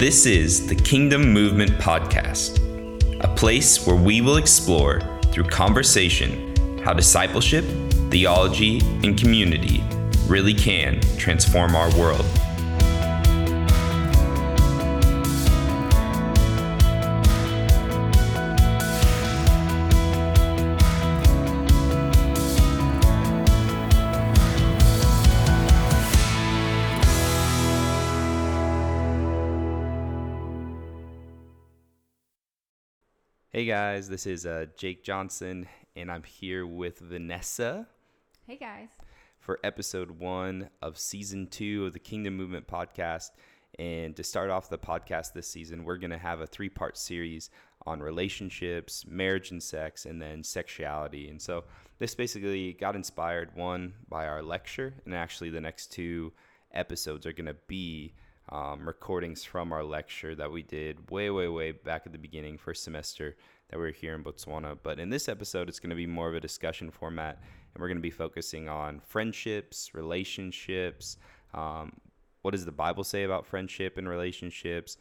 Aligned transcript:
This 0.00 0.24
is 0.24 0.66
the 0.66 0.74
Kingdom 0.74 1.30
Movement 1.30 1.72
Podcast, 1.72 2.58
a 3.22 3.28
place 3.36 3.86
where 3.86 3.96
we 3.96 4.22
will 4.22 4.38
explore 4.38 5.02
through 5.26 5.44
conversation 5.44 6.56
how 6.82 6.94
discipleship, 6.94 7.66
theology, 8.10 8.80
and 9.04 9.18
community 9.18 9.84
really 10.26 10.54
can 10.54 11.02
transform 11.18 11.76
our 11.76 11.94
world. 11.98 12.24
Hey 33.52 33.64
guys, 33.64 34.08
this 34.08 34.26
is 34.26 34.46
uh, 34.46 34.66
Jake 34.76 35.02
Johnson, 35.02 35.66
and 35.96 36.08
I'm 36.08 36.22
here 36.22 36.64
with 36.64 37.00
Vanessa 37.00 37.88
Hey 38.46 38.56
guys. 38.56 38.90
for 39.40 39.58
episode 39.64 40.20
one 40.20 40.70
of 40.80 40.96
season 40.96 41.48
two 41.48 41.86
of 41.86 41.92
the 41.92 41.98
Kingdom 41.98 42.36
Movement 42.36 42.68
podcast. 42.68 43.30
And 43.76 44.14
to 44.14 44.22
start 44.22 44.50
off 44.50 44.70
the 44.70 44.78
podcast 44.78 45.32
this 45.32 45.48
season, 45.48 45.82
we're 45.82 45.96
going 45.96 46.12
to 46.12 46.18
have 46.18 46.40
a 46.40 46.46
three 46.46 46.68
part 46.68 46.96
series 46.96 47.50
on 47.86 47.98
relationships, 48.00 49.04
marriage 49.04 49.50
and 49.50 49.60
sex, 49.60 50.06
and 50.06 50.22
then 50.22 50.44
sexuality. 50.44 51.28
And 51.28 51.42
so 51.42 51.64
this 51.98 52.14
basically 52.14 52.74
got 52.74 52.94
inspired, 52.94 53.56
one, 53.56 53.94
by 54.08 54.28
our 54.28 54.44
lecture, 54.44 54.94
and 55.04 55.12
actually 55.12 55.50
the 55.50 55.60
next 55.60 55.90
two 55.90 56.32
episodes 56.72 57.26
are 57.26 57.32
going 57.32 57.46
to 57.46 57.56
be 57.66 58.14
um, 58.50 58.86
recordings 58.86 59.44
from 59.44 59.72
our 59.72 59.84
lecture 59.84 60.34
that 60.34 60.50
we 60.50 60.62
did 60.62 61.10
way, 61.10 61.30
way, 61.30 61.48
way 61.48 61.72
back 61.72 62.02
at 62.06 62.12
the 62.12 62.18
beginning, 62.18 62.58
first 62.58 62.82
semester 62.82 63.36
that 63.68 63.78
we 63.78 63.84
were 63.84 63.90
here 63.92 64.14
in 64.14 64.24
Botswana. 64.24 64.76
But 64.82 64.98
in 64.98 65.10
this 65.10 65.28
episode, 65.28 65.68
it's 65.68 65.78
going 65.78 65.90
to 65.90 65.96
be 65.96 66.06
more 66.06 66.28
of 66.28 66.34
a 66.34 66.40
discussion 66.40 66.90
format, 66.90 67.40
and 67.72 67.80
we're 67.80 67.88
going 67.88 67.98
to 67.98 68.02
be 68.02 68.10
focusing 68.10 68.68
on 68.68 69.00
friendships, 69.00 69.94
relationships. 69.94 71.16
Um, 71.54 71.92
what 72.42 72.50
does 72.52 72.64
the 72.64 72.72
Bible 72.72 73.04
say 73.04 73.22
about 73.22 73.46
friendship 73.46 73.98
and 73.98 74.08
relationships? 74.08 74.96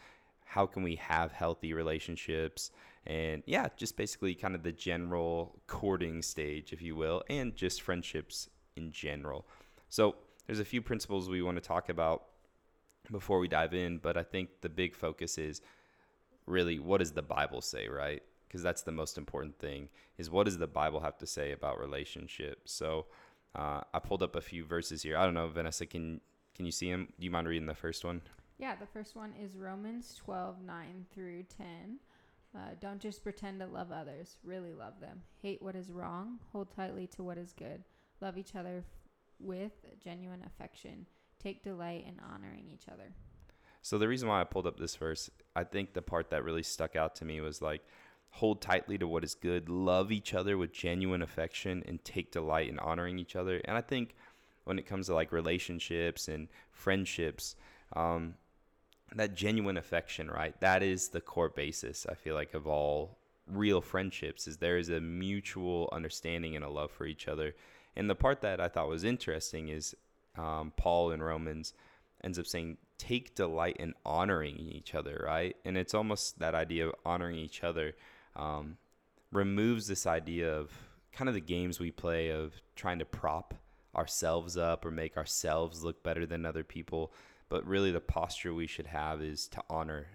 How 0.45 0.67
can 0.67 0.83
we 0.83 0.95
have 0.95 1.31
healthy 1.31 1.73
relationships? 1.73 2.71
And 3.07 3.41
yeah, 3.47 3.69
just 3.77 3.97
basically 3.97 4.35
kind 4.35 4.53
of 4.53 4.61
the 4.61 4.71
general 4.71 5.59
courting 5.65 6.21
stage, 6.21 6.71
if 6.71 6.81
you 6.81 6.95
will, 6.95 7.23
and 7.29 7.55
just 7.55 7.81
friendships 7.81 8.49
in 8.75 8.91
general. 8.91 9.47
So 9.87 10.15
there's 10.45 10.59
a 10.59 10.65
few 10.65 10.81
principles 10.81 11.29
we 11.29 11.41
want 11.41 11.57
to 11.57 11.61
talk 11.61 11.89
about 11.89 12.28
before 13.11 13.39
we 13.39 13.47
dive 13.47 13.73
in, 13.73 13.97
but 13.97 14.17
I 14.17 14.23
think 14.23 14.61
the 14.61 14.69
big 14.69 14.95
focus 14.95 15.37
is 15.37 15.61
really 16.45 16.79
what 16.79 16.99
does 16.99 17.11
the 17.11 17.21
Bible 17.21 17.61
say, 17.61 17.87
right? 17.87 18.21
Because 18.47 18.63
that's 18.63 18.81
the 18.81 18.91
most 18.91 19.17
important 19.17 19.59
thing 19.59 19.89
is 20.17 20.29
what 20.29 20.45
does 20.45 20.57
the 20.57 20.67
Bible 20.67 20.99
have 21.01 21.17
to 21.19 21.27
say 21.27 21.51
about 21.51 21.79
relationships? 21.79 22.71
So 22.71 23.05
uh, 23.55 23.81
I 23.93 23.99
pulled 23.99 24.23
up 24.23 24.35
a 24.35 24.41
few 24.41 24.65
verses 24.65 25.03
here. 25.03 25.17
I 25.17 25.25
don't 25.25 25.33
know, 25.33 25.47
Vanessa, 25.47 25.85
can 25.85 26.21
can 26.55 26.65
you 26.65 26.71
see 26.71 26.91
them? 26.91 27.07
Do 27.17 27.23
you 27.23 27.31
mind 27.31 27.47
reading 27.47 27.67
the 27.67 27.73
first 27.73 28.03
one? 28.03 28.21
Yeah, 28.57 28.75
the 28.75 28.85
first 28.85 29.15
one 29.15 29.33
is 29.41 29.55
Romans 29.55 30.15
12, 30.17 30.61
9 30.61 31.05
through 31.13 31.43
10. 31.43 31.99
Uh, 32.53 32.59
don't 32.81 32.99
just 32.99 33.23
pretend 33.23 33.59
to 33.59 33.65
love 33.65 33.91
others, 33.91 34.37
really 34.43 34.73
love 34.73 34.99
them. 34.99 35.21
Hate 35.41 35.61
what 35.61 35.75
is 35.75 35.89
wrong, 35.89 36.39
hold 36.51 36.75
tightly 36.75 37.07
to 37.07 37.23
what 37.23 37.37
is 37.37 37.53
good. 37.53 37.83
Love 38.19 38.37
each 38.37 38.55
other 38.55 38.83
with 39.39 39.71
genuine 40.03 40.43
affection. 40.45 41.05
Take 41.41 41.63
delight 41.63 42.05
in 42.07 42.19
honoring 42.19 42.65
each 42.71 42.87
other. 42.91 43.13
So 43.81 43.97
the 43.97 44.07
reason 44.07 44.27
why 44.27 44.41
I 44.41 44.43
pulled 44.43 44.67
up 44.67 44.77
this 44.77 44.95
verse, 44.95 45.29
I 45.55 45.63
think 45.63 45.93
the 45.93 46.01
part 46.01 46.29
that 46.31 46.43
really 46.43 46.63
stuck 46.63 46.95
out 46.95 47.15
to 47.15 47.25
me 47.25 47.39
was 47.39 47.61
like 47.61 47.81
hold 48.31 48.61
tightly 48.61 48.97
to 48.97 49.07
what 49.07 49.23
is 49.23 49.35
good, 49.35 49.69
love 49.69 50.11
each 50.11 50.33
other 50.33 50.57
with 50.57 50.71
genuine 50.71 51.21
affection 51.21 51.83
and 51.87 52.03
take 52.03 52.31
delight 52.31 52.69
in 52.69 52.77
honoring 52.79 53.17
each 53.17 53.35
other. 53.35 53.61
And 53.65 53.77
I 53.77 53.81
think 53.81 54.15
when 54.65 54.77
it 54.77 54.85
comes 54.85 55.07
to 55.07 55.15
like 55.15 55.31
relationships 55.31 56.27
and 56.27 56.47
friendships, 56.71 57.55
um, 57.95 58.35
that 59.15 59.33
genuine 59.33 59.77
affection, 59.77 60.29
right? 60.29 60.59
That 60.59 60.83
is 60.83 61.09
the 61.09 61.21
core 61.21 61.49
basis, 61.49 62.05
I 62.07 62.13
feel 62.13 62.35
like, 62.35 62.53
of 62.53 62.67
all 62.67 63.17
real 63.47 63.81
friendships 63.81 64.47
is 64.47 64.57
there 64.57 64.77
is 64.77 64.89
a 64.89 65.01
mutual 65.01 65.89
understanding 65.91 66.55
and 66.55 66.63
a 66.63 66.69
love 66.69 66.91
for 66.91 67.07
each 67.07 67.27
other. 67.27 67.55
And 67.95 68.07
the 68.07 68.15
part 68.15 68.41
that 68.41 68.61
I 68.61 68.67
thought 68.67 68.87
was 68.87 69.03
interesting 69.03 69.69
is 69.69 69.95
um, 70.39 70.71
Paul 70.77 71.11
in 71.11 71.21
Romans 71.21 71.73
ends 72.23 72.39
up 72.39 72.47
saying, 72.47 72.77
take 72.97 73.35
delight 73.35 73.77
in 73.79 73.93
honoring 74.05 74.57
each 74.57 74.93
other, 74.93 75.21
right? 75.25 75.55
And 75.65 75.77
it's 75.77 75.93
almost 75.93 76.39
that 76.39 76.55
idea 76.55 76.87
of 76.87 76.95
honoring 77.05 77.37
each 77.37 77.63
other 77.63 77.93
um, 78.35 78.77
removes 79.31 79.87
this 79.87 80.05
idea 80.05 80.53
of 80.53 80.71
kind 81.11 81.27
of 81.27 81.33
the 81.33 81.41
games 81.41 81.79
we 81.79 81.91
play 81.91 82.29
of 82.29 82.53
trying 82.75 82.99
to 82.99 83.05
prop 83.05 83.53
ourselves 83.95 84.57
up 84.57 84.85
or 84.85 84.91
make 84.91 85.17
ourselves 85.17 85.83
look 85.83 86.03
better 86.03 86.25
than 86.25 86.45
other 86.45 86.63
people. 86.63 87.11
But 87.47 87.65
really, 87.65 87.91
the 87.91 87.99
posture 87.99 88.53
we 88.53 88.67
should 88.67 88.87
have 88.87 89.21
is 89.21 89.47
to 89.49 89.63
honor 89.69 90.07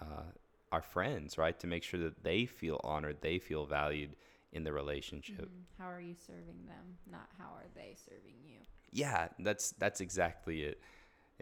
uh, 0.00 0.30
our 0.70 0.82
friends, 0.82 1.36
right? 1.36 1.58
To 1.58 1.66
make 1.66 1.82
sure 1.82 2.00
that 2.00 2.22
they 2.22 2.46
feel 2.46 2.80
honored, 2.84 3.18
they 3.22 3.38
feel 3.38 3.66
valued 3.66 4.14
in 4.52 4.64
the 4.64 4.72
relationship. 4.72 5.48
Mhm. 5.48 5.64
How 5.78 5.90
are 5.90 6.00
you 6.00 6.14
serving 6.14 6.66
them, 6.66 6.98
not 7.10 7.28
how 7.38 7.50
are 7.54 7.68
they 7.74 7.96
serving 8.08 8.36
you? 8.44 8.60
Yeah, 8.92 9.28
that's 9.38 9.72
that's 9.72 10.00
exactly 10.00 10.62
it. 10.62 10.80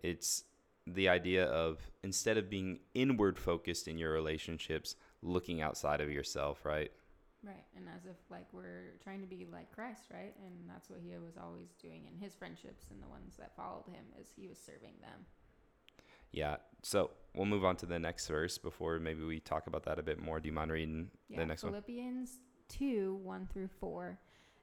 It's 0.03 0.45
the 0.87 1.09
idea 1.09 1.47
of 1.47 1.91
instead 2.03 2.37
of 2.39 2.49
being 2.49 2.81
inward 2.95 3.39
focused 3.39 3.89
in 3.89 3.99
your 3.99 4.13
relationships, 4.13 4.97
looking 5.23 5.61
outside 5.61 6.01
of 6.01 6.11
yourself, 6.11 6.65
right? 6.65 6.91
Right. 7.43 7.65
And 7.77 7.87
as 7.95 8.05
if 8.05 8.17
like 8.31 8.47
we're 8.53 8.95
trying 9.03 9.21
to 9.21 9.27
be 9.27 9.47
like 9.53 9.71
Christ, 9.71 10.05
right? 10.13 10.35
And 10.45 10.69
that's 10.69 10.91
what 10.91 11.01
he 11.01 11.11
was 11.19 11.37
always 11.41 11.69
doing 11.81 12.07
in 12.11 12.19
his 12.19 12.35
friendships 12.35 12.87
and 12.91 13.01
the 13.03 13.09
ones 13.09 13.37
that 13.39 13.55
followed 13.57 13.87
him 13.87 14.05
as 14.21 14.27
he 14.35 14.49
was 14.49 14.59
serving 14.59 14.95
them. 15.01 15.25
Yeah. 16.33 16.57
So 16.83 17.11
we'll 17.35 17.47
move 17.47 17.65
on 17.65 17.77
to 17.77 17.87
the 17.87 17.99
next 17.99 18.27
verse 18.27 18.59
before 18.59 18.99
maybe 18.99 19.23
we 19.25 19.41
talk 19.41 19.67
about 19.67 19.85
that 19.85 19.99
a 19.99 20.03
bit 20.03 20.21
more. 20.21 20.41
Do 20.41 20.49
you 20.49 20.53
mind 20.53 20.73
reading 20.73 21.11
Yeah, 21.29 21.39
the 21.39 21.47
next 21.47 21.63
one? 21.63 21.73
Philippians 21.73 22.39
2 22.71 23.21
1 23.23 23.49
through 23.53 23.69
4. 23.81 24.19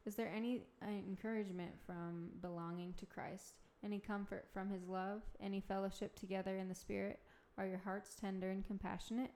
Is 0.06 0.16
there 0.16 0.32
any 0.36 0.62
uh, 0.84 0.90
encouragement 0.90 1.72
from 1.86 2.30
belonging 2.42 2.94
to 3.00 3.06
Christ? 3.06 3.56
Any 3.84 4.00
comfort 4.00 4.46
from 4.54 4.70
his 4.70 4.88
love? 4.88 5.22
Any 5.42 5.62
fellowship 5.62 6.16
together 6.16 6.58
in 6.58 6.70
the 6.70 6.76
Spirit? 6.76 7.20
Are 7.58 7.66
your 7.66 7.80
hearts 7.80 8.16
tender 8.20 8.52
and 8.52 8.66
compassionate? 8.66 9.32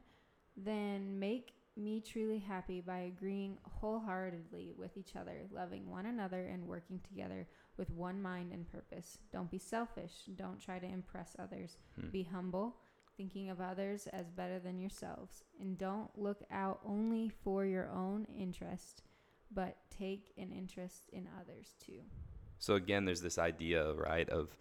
Then 0.55 1.19
make 1.19 1.53
me 1.75 2.01
truly 2.01 2.39
happy 2.39 2.81
by 2.81 2.99
agreeing 2.99 3.57
wholeheartedly 3.63 4.73
with 4.77 4.97
each 4.97 5.15
other, 5.15 5.45
loving 5.51 5.89
one 5.89 6.05
another, 6.05 6.47
and 6.47 6.67
working 6.67 6.99
together 7.07 7.47
with 7.77 7.89
one 7.91 8.21
mind 8.21 8.51
and 8.51 8.69
purpose. 8.69 9.19
Don't 9.31 9.49
be 9.49 9.57
selfish. 9.57 10.11
Don't 10.35 10.61
try 10.61 10.77
to 10.77 10.85
impress 10.85 11.35
others. 11.39 11.77
Hmm. 11.99 12.09
Be 12.09 12.23
humble, 12.23 12.75
thinking 13.17 13.49
of 13.49 13.61
others 13.61 14.07
as 14.07 14.29
better 14.29 14.59
than 14.59 14.79
yourselves. 14.79 15.43
And 15.59 15.77
don't 15.77 16.09
look 16.17 16.43
out 16.51 16.79
only 16.85 17.29
for 17.29 17.65
your 17.65 17.89
own 17.89 18.27
interest, 18.37 19.03
but 19.51 19.77
take 19.89 20.31
an 20.37 20.51
interest 20.51 21.09
in 21.11 21.27
others 21.39 21.75
too. 21.85 22.01
So 22.59 22.75
again, 22.75 23.05
there's 23.05 23.21
this 23.21 23.37
idea, 23.37 23.93
right, 23.93 24.29
of 24.29 24.57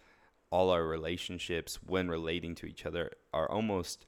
all 0.51 0.69
our 0.69 0.83
relationships 0.85 1.79
when 1.85 2.09
relating 2.09 2.55
to 2.55 2.65
each 2.65 2.85
other 2.85 3.11
are 3.33 3.49
almost 3.49 4.05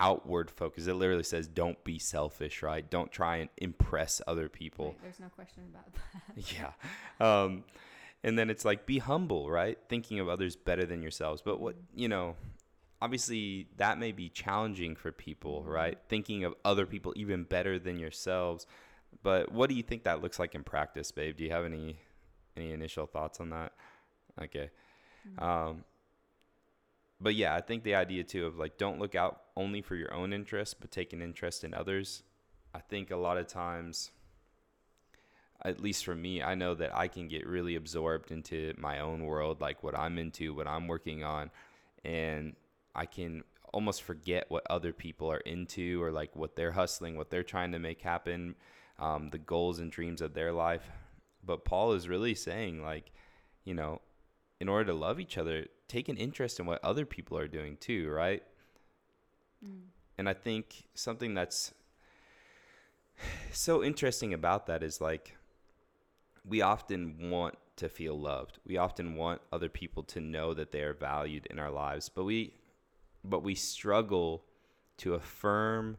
outward 0.00 0.50
focused. 0.50 0.88
It 0.88 0.94
literally 0.94 1.22
says, 1.22 1.46
"Don't 1.46 1.82
be 1.84 1.98
selfish," 1.98 2.62
right? 2.62 2.88
Don't 2.88 3.10
try 3.12 3.36
and 3.36 3.50
impress 3.58 4.20
other 4.26 4.48
people. 4.48 4.86
Right, 4.86 5.02
there's 5.02 5.20
no 5.20 5.28
question 5.28 5.64
about 5.70 5.86
that. 6.36 6.52
yeah. 7.20 7.42
Um, 7.44 7.64
and 8.24 8.38
then 8.38 8.50
it's 8.50 8.64
like 8.64 8.86
be 8.86 8.98
humble, 8.98 9.50
right? 9.50 9.78
Thinking 9.88 10.20
of 10.20 10.28
others 10.28 10.56
better 10.56 10.84
than 10.84 11.02
yourselves. 11.02 11.42
But 11.42 11.60
what 11.60 11.76
you 11.94 12.08
know, 12.08 12.36
obviously 13.00 13.68
that 13.76 13.98
may 13.98 14.12
be 14.12 14.28
challenging 14.28 14.96
for 14.96 15.12
people, 15.12 15.64
right? 15.64 15.98
Thinking 16.08 16.44
of 16.44 16.54
other 16.64 16.86
people 16.86 17.12
even 17.16 17.44
better 17.44 17.78
than 17.78 17.98
yourselves. 17.98 18.66
But 19.22 19.52
what 19.52 19.68
do 19.68 19.76
you 19.76 19.82
think 19.82 20.04
that 20.04 20.22
looks 20.22 20.38
like 20.38 20.54
in 20.54 20.64
practice, 20.64 21.10
babe? 21.10 21.36
Do 21.36 21.44
you 21.44 21.50
have 21.50 21.64
any 21.64 21.98
any 22.56 22.72
initial 22.72 23.06
thoughts 23.06 23.40
on 23.40 23.50
that? 23.50 23.72
Okay. 24.40 24.70
Um, 25.38 25.84
but 27.20 27.34
yeah, 27.34 27.54
I 27.54 27.60
think 27.60 27.84
the 27.84 27.94
idea 27.94 28.24
too 28.24 28.46
of 28.46 28.58
like 28.58 28.78
don't 28.78 28.98
look 28.98 29.14
out 29.14 29.42
only 29.56 29.80
for 29.80 29.94
your 29.94 30.12
own 30.12 30.32
interest, 30.32 30.76
but 30.80 30.90
take 30.90 31.12
an 31.12 31.22
interest 31.22 31.64
in 31.64 31.72
others. 31.74 32.22
I 32.74 32.80
think 32.80 33.10
a 33.10 33.16
lot 33.16 33.36
of 33.36 33.46
times, 33.46 34.10
at 35.64 35.80
least 35.80 36.04
for 36.04 36.14
me, 36.14 36.42
I 36.42 36.54
know 36.54 36.74
that 36.74 36.96
I 36.96 37.06
can 37.08 37.28
get 37.28 37.46
really 37.46 37.76
absorbed 37.76 38.32
into 38.32 38.74
my 38.78 39.00
own 39.00 39.24
world, 39.24 39.60
like 39.60 39.82
what 39.82 39.96
I'm 39.96 40.18
into, 40.18 40.54
what 40.54 40.66
I'm 40.66 40.88
working 40.88 41.22
on, 41.22 41.50
and 42.04 42.56
I 42.94 43.06
can 43.06 43.44
almost 43.72 44.02
forget 44.02 44.46
what 44.48 44.66
other 44.68 44.92
people 44.92 45.30
are 45.30 45.38
into 45.38 46.02
or 46.02 46.10
like 46.10 46.34
what 46.34 46.56
they're 46.56 46.72
hustling, 46.72 47.16
what 47.16 47.30
they're 47.30 47.42
trying 47.42 47.72
to 47.72 47.78
make 47.78 48.02
happen, 48.02 48.54
um, 49.02 49.30
the 49.30 49.38
goals 49.38 49.80
and 49.80 49.90
dreams 49.90 50.22
of 50.22 50.32
their 50.32 50.52
life. 50.52 50.88
But 51.44 51.64
Paul 51.64 51.92
is 51.92 52.08
really 52.08 52.34
saying, 52.34 52.82
like, 52.82 53.10
you 53.64 53.74
know, 53.74 54.00
in 54.60 54.68
order 54.68 54.84
to 54.86 54.94
love 54.94 55.18
each 55.18 55.36
other, 55.36 55.66
take 55.88 56.08
an 56.08 56.16
interest 56.16 56.60
in 56.60 56.66
what 56.66 56.82
other 56.84 57.04
people 57.04 57.36
are 57.36 57.48
doing 57.48 57.76
too, 57.78 58.08
right? 58.08 58.42
Mm. 59.66 59.80
And 60.16 60.28
I 60.28 60.34
think 60.34 60.84
something 60.94 61.34
that's 61.34 61.74
so 63.52 63.82
interesting 63.82 64.32
about 64.32 64.66
that 64.66 64.84
is 64.84 65.00
like 65.00 65.36
we 66.48 66.62
often 66.62 67.30
want 67.30 67.56
to 67.76 67.88
feel 67.88 68.18
loved. 68.18 68.58
We 68.64 68.76
often 68.76 69.16
want 69.16 69.40
other 69.52 69.68
people 69.68 70.04
to 70.04 70.20
know 70.20 70.54
that 70.54 70.70
they 70.70 70.82
are 70.82 70.94
valued 70.94 71.46
in 71.46 71.58
our 71.58 71.70
lives, 71.70 72.08
but 72.08 72.24
we 72.24 72.54
but 73.24 73.42
we 73.42 73.54
struggle 73.54 74.44
to 74.98 75.14
affirm 75.14 75.96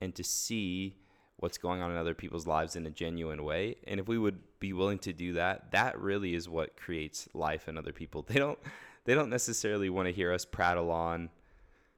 and 0.00 0.14
to 0.14 0.24
see 0.24 0.96
what's 1.44 1.58
going 1.58 1.82
on 1.82 1.90
in 1.90 1.98
other 1.98 2.14
people's 2.14 2.46
lives 2.46 2.74
in 2.74 2.86
a 2.86 2.90
genuine 2.90 3.44
way. 3.44 3.76
And 3.86 4.00
if 4.00 4.08
we 4.08 4.16
would 4.16 4.38
be 4.60 4.72
willing 4.72 4.98
to 5.00 5.12
do 5.12 5.34
that, 5.34 5.72
that 5.72 6.00
really 6.00 6.34
is 6.34 6.48
what 6.48 6.74
creates 6.74 7.28
life 7.34 7.68
in 7.68 7.76
other 7.78 7.92
people. 7.92 8.26
They 8.34 8.40
don't 8.40 8.58
they 9.04 9.14
don't 9.14 9.28
necessarily 9.28 9.90
want 9.90 10.08
to 10.08 10.12
hear 10.14 10.32
us 10.32 10.46
prattle 10.46 10.90
on 10.90 11.28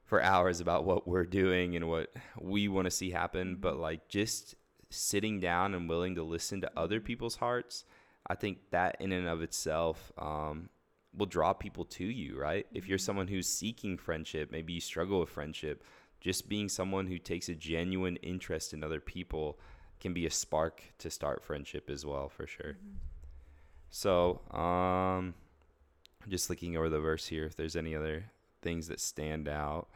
for 0.03 0.21
hours 0.21 0.59
about 0.59 0.83
what 0.83 1.07
we're 1.07 1.25
doing 1.25 1.77
and 1.77 1.87
what 1.87 2.13
we 2.39 2.67
want 2.67 2.85
to 2.85 2.91
see 2.91 3.11
happen, 3.11 3.55
but 3.55 3.77
like 3.77 4.09
just 4.09 4.55
sitting 4.89 5.39
down 5.39 5.73
and 5.73 5.87
willing 5.87 6.15
to 6.15 6.23
listen 6.23 6.59
to 6.61 6.71
other 6.75 6.99
people's 6.99 7.37
hearts, 7.37 7.85
I 8.27 8.35
think 8.35 8.57
that 8.71 8.97
in 8.99 9.13
and 9.13 9.27
of 9.27 9.41
itself 9.41 10.11
um, 10.17 10.69
will 11.15 11.25
draw 11.25 11.53
people 11.53 11.85
to 11.85 12.03
you, 12.05 12.37
right? 12.37 12.67
If 12.73 12.87
you're 12.87 12.97
someone 12.97 13.29
who's 13.29 13.47
seeking 13.47 13.97
friendship, 13.97 14.51
maybe 14.51 14.73
you 14.73 14.81
struggle 14.81 15.21
with 15.21 15.29
friendship, 15.29 15.83
just 16.21 16.49
being 16.49 16.69
someone 16.69 17.07
who 17.07 17.17
takes 17.17 17.49
a 17.49 17.55
genuine 17.55 18.17
interest 18.17 18.73
in 18.73 18.83
other 18.83 18.99
people 18.99 19.59
can 19.99 20.13
be 20.13 20.25
a 20.25 20.31
spark 20.31 20.83
to 20.99 21.09
start 21.09 21.43
friendship 21.43 21.89
as 21.89 22.05
well, 22.05 22.29
for 22.29 22.45
sure. 22.47 22.73
Mm-hmm. 22.73 22.97
So, 23.89 24.41
um, 24.51 25.33
just 26.27 26.49
looking 26.49 26.75
over 26.75 26.89
the 26.89 26.99
verse 26.99 27.27
here, 27.27 27.45
if 27.45 27.55
there's 27.55 27.75
any 27.75 27.95
other 27.95 28.25
things 28.61 28.87
that 28.87 28.99
stand 28.99 29.47
out. 29.47 29.87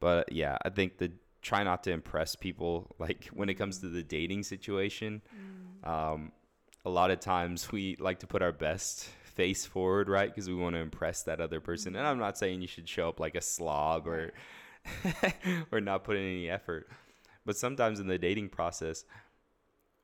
But 0.00 0.32
yeah, 0.32 0.56
I 0.64 0.70
think 0.70 0.98
the 0.98 1.12
try 1.42 1.62
not 1.62 1.82
to 1.84 1.90
impress 1.92 2.34
people, 2.34 2.94
like 2.98 3.26
when 3.32 3.48
it 3.48 3.54
comes 3.54 3.78
to 3.78 3.88
the 3.88 4.02
dating 4.02 4.44
situation, 4.44 5.22
Mm. 5.84 5.88
um, 5.88 6.32
a 6.84 6.90
lot 6.90 7.10
of 7.10 7.20
times 7.20 7.70
we 7.70 7.96
like 7.96 8.20
to 8.20 8.26
put 8.26 8.40
our 8.42 8.52
best 8.52 9.08
face 9.24 9.66
forward, 9.66 10.08
right? 10.08 10.28
Because 10.30 10.48
we 10.48 10.54
want 10.54 10.74
to 10.74 10.80
impress 10.80 11.22
that 11.24 11.40
other 11.40 11.60
person. 11.60 11.94
And 11.96 12.06
I'm 12.06 12.18
not 12.18 12.38
saying 12.38 12.60
you 12.62 12.66
should 12.66 12.88
show 12.88 13.08
up 13.08 13.20
like 13.20 13.34
a 13.34 13.40
slob 13.40 14.08
or 14.08 14.32
or 15.72 15.80
not 15.80 16.04
put 16.04 16.16
in 16.16 16.22
any 16.22 16.48
effort. 16.50 16.88
But 17.44 17.56
sometimes 17.56 18.00
in 18.00 18.06
the 18.06 18.18
dating 18.18 18.50
process, 18.50 19.04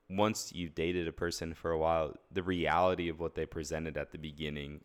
once 0.09 0.53
you've 0.53 0.75
dated 0.75 1.09
a 1.09 1.13
person 1.13 1.55
for 1.55 1.71
a 1.71 1.79
while, 1.79 2.15
the 2.31 2.43
reality 2.43 3.09
of 3.09 3.21
what 3.21 3.35
they 3.35 3.47
presented 3.47 3.97
at 3.97 4.13
the 4.13 4.19
beginning 4.19 4.81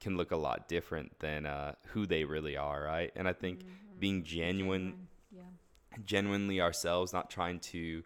can 0.00 0.16
look 0.16 0.30
a 0.32 0.36
lot 0.36 0.68
different 0.68 1.18
than 1.20 1.46
uh, 1.46 1.74
who 1.88 2.06
they 2.06 2.24
really 2.24 2.56
are, 2.56 2.82
right? 2.82 3.12
And 3.16 3.28
I 3.28 3.32
think 3.32 3.60
Mhm. 3.60 4.00
being 4.00 4.24
genuine 4.24 4.94
Yeah. 5.30 5.42
genuinely 6.04 6.60
ourselves, 6.60 7.12
not 7.12 7.30
trying 7.30 7.60
to 7.60 8.04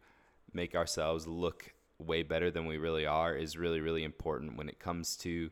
make 0.53 0.75
ourselves 0.75 1.27
look 1.27 1.75
way 1.99 2.23
better 2.23 2.51
than 2.51 2.67
we 2.67 2.77
really 2.77 3.07
are, 3.07 3.35
is 3.35 3.57
really, 3.57 3.81
really 3.81 4.05
important 4.05 4.57
when 4.57 4.69
it 4.69 4.79
comes 4.79 5.17
to 5.19 5.51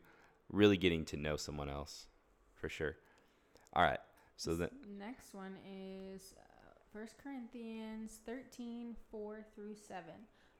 really 0.49 0.77
getting 0.77 1.05
to 1.05 1.17
know 1.17 1.35
someone 1.35 1.69
else, 1.69 2.07
for 2.55 2.69
sure. 2.69 2.97
All 3.73 3.83
right. 3.83 3.99
So 4.37 4.51
This 4.51 4.59
then, 4.59 4.99
next 4.99 5.33
one 5.33 5.57
is 5.67 6.35
uh, 6.37 6.43
First 6.93 7.15
Corinthians 7.21 8.19
13, 8.25 8.95
4 9.11 9.45
through 9.55 9.75
7. 9.75 10.03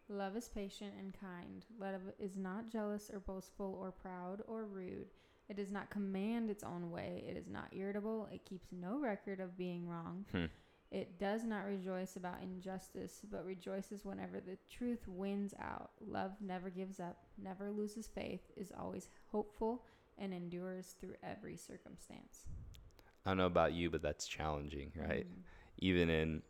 Love 0.10 0.36
is 0.36 0.50
patient 0.50 0.94
and 1.00 1.14
kind. 1.20 1.64
Love 1.80 2.02
is 2.20 2.38
not 2.38 2.70
jealous 2.70 3.12
or 3.14 3.20
boastful 3.20 3.78
or 3.80 3.92
proud 3.92 4.42
or 4.48 4.66
rude. 4.66 5.08
It 5.48 5.58
does 5.58 5.72
not 5.72 5.92
command 5.92 6.50
its 6.50 6.64
own 6.64 6.90
way. 6.90 7.24
It 7.30 7.38
is 7.38 7.48
not 7.48 7.68
irritable. 7.72 8.28
It 8.34 8.46
keeps 8.46 8.68
no 8.72 8.98
record 9.00 9.40
of 9.40 9.58
being 9.58 9.88
wrong. 9.88 10.26
Hmm. 10.32 10.46
It 10.90 11.20
does 11.20 11.44
not 11.44 11.66
rejoice 11.66 12.16
about 12.16 12.42
injustice, 12.42 13.22
but 13.30 13.46
rejoices 13.46 14.06
whenever 14.06 14.40
the 14.40 14.58
truth 14.72 15.06
wins 15.08 15.54
out. 15.62 15.92
Love 16.00 16.32
never 16.42 16.70
gives 16.70 17.00
up, 17.00 17.18
never 17.38 17.70
loses 17.70 18.08
faith, 18.08 18.42
is 18.56 18.72
always 18.78 19.10
hopeful, 19.28 19.84
and 20.18 20.34
endures 20.34 20.96
through 21.00 21.16
every 21.22 21.58
circumstance. 21.58 22.46
I 23.28 23.32
don't 23.32 23.38
know 23.40 23.46
about 23.46 23.74
you, 23.74 23.90
but 23.90 24.02
that's 24.02 24.26
challenging, 24.26 24.94
right? 24.96 25.28
Mm. 25.28 25.42
Even 25.80 26.10
in 26.10 26.44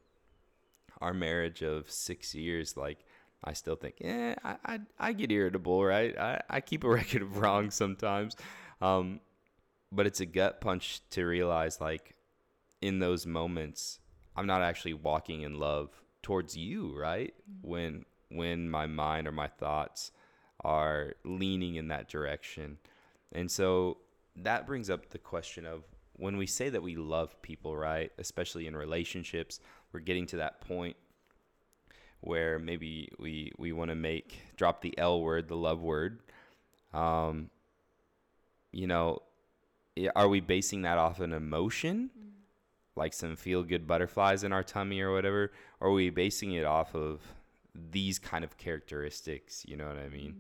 our 1.01 1.11
marriage 1.11 1.63
of 1.63 1.89
six 1.89 2.35
years, 2.35 2.77
like, 2.77 2.99
I 3.43 3.53
still 3.53 3.75
think, 3.75 3.95
yeah, 3.99 4.35
I, 4.43 4.57
I, 4.63 4.79
I 4.99 5.13
get 5.13 5.31
irritable, 5.31 5.83
right? 5.83 6.15
I, 6.15 6.41
I 6.47 6.61
keep 6.61 6.83
a 6.83 6.89
record 6.99 7.23
of 7.23 7.37
wrong 7.37 7.71
sometimes. 7.71 8.35
Um, 8.79 9.21
but 9.91 10.05
it's 10.05 10.19
a 10.19 10.27
gut 10.27 10.61
punch 10.61 11.01
to 11.09 11.25
realize, 11.25 11.81
like, 11.81 12.13
in 12.79 12.99
those 12.99 13.25
moments, 13.25 13.97
I'm 14.35 14.45
not 14.45 14.61
actually 14.61 14.93
walking 14.93 15.41
in 15.41 15.57
love 15.57 15.89
towards 16.21 16.55
you, 16.55 16.95
right? 16.95 17.33
When 17.61 18.05
when 18.29 18.69
my 18.69 18.85
mind 18.85 19.27
or 19.27 19.31
my 19.31 19.47
thoughts 19.47 20.11
are 20.63 21.13
leaning 21.23 21.75
in 21.75 21.87
that 21.87 22.07
direction. 22.07 22.77
And 23.31 23.49
so 23.49 23.97
that 24.35 24.67
brings 24.67 24.91
up 24.91 25.09
the 25.09 25.17
question 25.17 25.65
of 25.65 25.85
when 26.17 26.37
we 26.37 26.47
say 26.47 26.69
that 26.69 26.81
we 26.81 26.95
love 26.95 27.41
people, 27.41 27.75
right? 27.77 28.11
Especially 28.17 28.67
in 28.67 28.75
relationships, 28.75 29.59
we're 29.91 29.99
getting 30.01 30.25
to 30.27 30.37
that 30.37 30.61
point 30.61 30.95
where 32.21 32.59
maybe 32.59 33.09
we 33.19 33.51
we 33.57 33.71
want 33.71 33.89
to 33.89 33.95
make 33.95 34.41
drop 34.55 34.81
the 34.81 34.97
L 34.97 35.21
word, 35.21 35.47
the 35.47 35.55
love 35.55 35.81
word. 35.81 36.19
Um, 36.93 37.49
you 38.71 38.87
know, 38.87 39.21
are 40.15 40.27
we 40.27 40.39
basing 40.41 40.81
that 40.83 40.97
off 40.97 41.19
an 41.19 41.33
emotion? 41.33 42.09
Mm. 42.17 42.23
like 42.95 43.13
some 43.13 43.35
feel 43.35 43.63
good 43.63 43.85
butterflies 43.87 44.43
in 44.43 44.51
our 44.51 44.63
tummy 44.63 45.01
or 45.01 45.13
whatever? 45.13 45.51
Or 45.79 45.89
are 45.89 45.93
we 45.93 46.09
basing 46.09 46.53
it 46.53 46.65
off 46.65 46.95
of 46.95 47.21
these 47.91 48.17
kind 48.19 48.43
of 48.43 48.57
characteristics? 48.57 49.63
You 49.67 49.77
know 49.77 49.87
what 49.87 49.97
I 49.97 50.09
mean? 50.09 50.35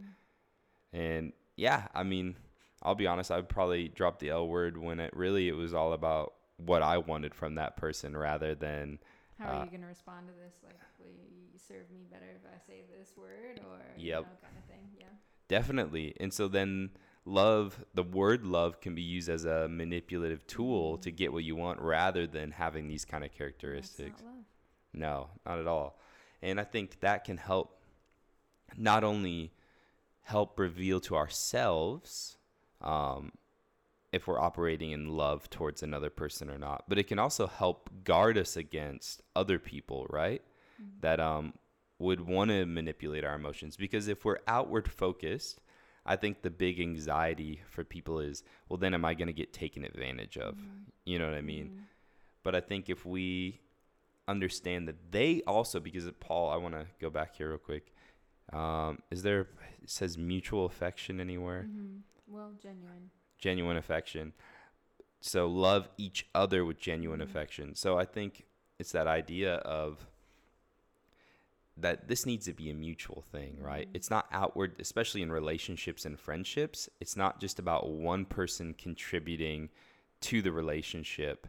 Mm. 0.93 0.99
And 0.99 1.33
yeah, 1.55 1.87
I 1.93 2.03
mean, 2.03 2.35
I'll 2.87 2.95
be 2.95 3.05
honest, 3.07 3.31
I 3.31 3.41
probably 3.41 3.89
drop 3.89 4.19
the 4.19 4.29
L 4.29 4.47
word 4.47 4.77
when 4.77 4.99
it 5.01 5.11
really 5.13 5.49
it 5.49 5.55
was 5.55 5.73
all 5.73 5.91
about 5.93 6.33
what 6.55 6.81
I 6.81 6.97
wanted 6.97 7.35
from 7.35 7.55
that 7.55 7.75
person 7.75 8.15
rather 8.15 8.55
than 8.55 8.99
How 9.37 9.49
are 9.49 9.53
Uh, 9.53 9.65
you 9.65 9.69
going 9.69 9.81
to 9.81 9.87
respond 9.87 10.27
to 10.27 10.33
this? 10.33 10.55
Like, 10.63 10.79
will 10.99 11.11
you 11.11 11.59
serve 11.59 11.91
me 11.91 12.05
better 12.09 12.25
if 12.35 12.43
I 12.45 12.57
say 12.65 12.83
this 12.97 13.11
word 13.17 13.59
or, 13.69 13.79
you 13.99 14.07
Yep. 14.09 14.21
know, 14.21 14.37
kind 14.41 14.57
of 14.57 14.63
thing? 14.65 14.87
Yeah. 14.97 15.05
definitely. 15.47 16.15
And 16.19 16.33
so 16.33 16.47
then 16.47 16.91
love, 17.25 17.83
the 17.93 18.03
word 18.03 18.45
love 18.45 18.79
can 18.81 18.95
be 18.95 19.01
used 19.01 19.29
as 19.29 19.45
a 19.45 19.67
manipulative 19.67 20.47
tool 20.47 20.97
to 20.99 21.11
get 21.11 21.33
what 21.33 21.43
you 21.43 21.55
want 21.55 21.79
rather 21.81 22.25
than 22.25 22.51
having 22.51 22.87
these 22.87 23.05
kind 23.05 23.23
of 23.23 23.31
characteristics. 23.33 24.21
not. 24.23 24.43
No, 24.93 25.29
not 25.45 25.59
at 25.59 25.67
all. 25.67 25.99
And 26.41 26.59
I 26.59 26.63
think 26.63 26.99
that 27.01 27.23
can 27.25 27.37
help 27.37 27.81
not 28.77 29.03
only 29.03 29.53
help 30.23 30.59
reveal 30.59 30.99
to 31.01 31.15
ourselves 31.15 32.37
um, 32.81 33.31
if 34.11 34.27
we're 34.27 34.39
operating 34.39 34.91
in 34.91 35.09
love 35.09 35.49
towards 35.49 35.83
another 35.83 36.09
person 36.09 36.49
or 36.49 36.57
not, 36.57 36.85
but 36.87 36.97
it 36.97 37.07
can 37.07 37.19
also 37.19 37.47
help 37.47 37.89
guard 38.03 38.37
us 38.37 38.55
against 38.55 39.21
other 39.35 39.59
people, 39.59 40.07
right? 40.09 40.41
Mm. 40.81 41.01
That 41.01 41.19
um, 41.19 41.53
would 41.99 42.21
want 42.21 42.51
to 42.51 42.65
manipulate 42.65 43.23
our 43.25 43.35
emotions. 43.35 43.75
Because 43.75 44.07
if 44.07 44.23
we're 44.23 44.39
outward 44.47 44.89
focused, 44.89 45.59
I 46.05 46.15
think 46.15 46.41
the 46.41 46.49
big 46.49 46.79
anxiety 46.79 47.61
for 47.69 47.83
people 47.83 48.19
is, 48.19 48.43
well, 48.69 48.77
then 48.77 48.93
am 48.93 49.03
I 49.03 49.13
going 49.13 49.27
to 49.27 49.33
get 49.33 49.51
taken 49.51 49.83
advantage 49.83 50.37
of? 50.37 50.55
Mhm. 50.55 50.85
You 51.05 51.19
know 51.19 51.25
what 51.25 51.35
I 51.35 51.41
mean? 51.41 51.67
Mhm. 51.67 51.83
But 52.43 52.55
I 52.55 52.61
think 52.61 52.89
if 52.89 53.05
we 53.05 53.59
understand 54.27 54.87
that 54.87 55.11
they 55.11 55.41
also, 55.45 55.79
because 55.79 56.09
Paul, 56.19 56.49
I 56.49 56.55
want 56.57 56.75
to 56.75 56.87
go 57.01 57.09
back 57.09 57.35
here 57.35 57.49
real 57.49 57.57
quick. 57.57 57.93
Um, 58.53 58.99
is 59.11 59.23
there, 59.23 59.41
it 59.81 59.89
says 59.89 60.17
mutual 60.17 60.65
affection 60.65 61.19
anywhere? 61.19 61.63
Mhm. 61.69 62.01
Well, 62.27 62.53
genuine. 62.61 63.09
Genuine 63.37 63.77
affection. 63.77 64.33
So 65.21 65.47
love 65.47 65.89
each 65.97 66.27
other 66.35 66.65
with 66.65 66.77
genuine 66.79 67.19
Mhm. 67.19 67.23
affection. 67.23 67.75
So 67.75 67.97
I 67.97 68.05
think 68.05 68.45
it's 68.79 68.91
that 68.91 69.07
idea 69.07 69.55
of 69.57 70.07
that 71.79 72.07
this 72.07 72.25
needs 72.25 72.45
to 72.45 72.53
be 72.53 72.71
a 72.71 72.73
mutual 72.73 73.21
thing, 73.21 73.59
right? 73.61 73.87
Mhm. 73.87 73.95
It's 73.95 74.09
not 74.09 74.27
outward, 74.31 74.79
especially 74.79 75.21
in 75.21 75.31
relationships 75.31 76.05
and 76.05 76.19
friendships. 76.19 76.89
It's 76.99 77.15
not 77.15 77.39
just 77.39 77.59
about 77.59 77.87
one 77.89 78.25
person 78.25 78.73
contributing 78.73 79.69
to 80.21 80.41
the 80.41 80.51
relationship 80.51 81.47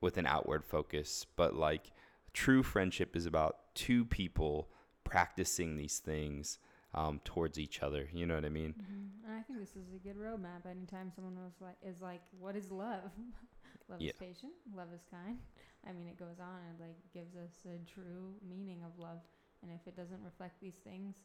with 0.00 0.16
an 0.16 0.26
outward 0.26 0.64
focus, 0.64 1.26
but 1.36 1.54
like 1.54 1.92
true 2.32 2.62
friendship 2.62 3.14
is 3.14 3.26
about 3.26 3.74
two 3.74 4.04
people 4.06 4.70
practicing 5.04 5.76
these 5.76 5.98
things 5.98 6.58
um, 6.96 7.20
towards 7.24 7.58
each 7.58 7.82
other. 7.82 8.08
You 8.12 8.26
know 8.26 8.34
what 8.34 8.44
I 8.44 8.48
mean? 8.48 8.74
Mhm. 8.74 9.24
And 9.24 9.32
I 9.34 9.42
think 9.42 9.58
this 9.58 9.76
is 9.76 9.92
a 9.94 9.98
good 9.98 10.16
roadmap. 10.16 10.66
Anytime 10.66 11.10
someone 11.10 11.36
was 11.36 11.60
like, 11.60 11.76
is 11.82 12.00
like, 12.00 12.22
what 12.38 12.56
is 12.56 12.70
love? 12.70 13.10
love 13.88 14.00
Yeah. 14.00 14.10
is 14.10 14.16
patient. 14.16 14.52
Love 14.74 14.88
is 14.94 15.02
kind. 15.10 15.38
I 15.86 15.92
mean, 15.92 16.06
it 16.08 16.16
goes 16.18 16.40
on 16.40 16.60
and 16.70 16.80
like 16.80 16.96
gives 17.12 17.36
us 17.36 17.64
a 17.66 17.78
true 17.84 18.34
meaning 18.48 18.82
of 18.84 18.98
love. 18.98 19.20
And 19.62 19.70
if 19.70 19.86
it 19.86 19.96
doesn't 19.96 20.22
reflect 20.22 20.60
these 20.60 20.76
things, 20.76 21.16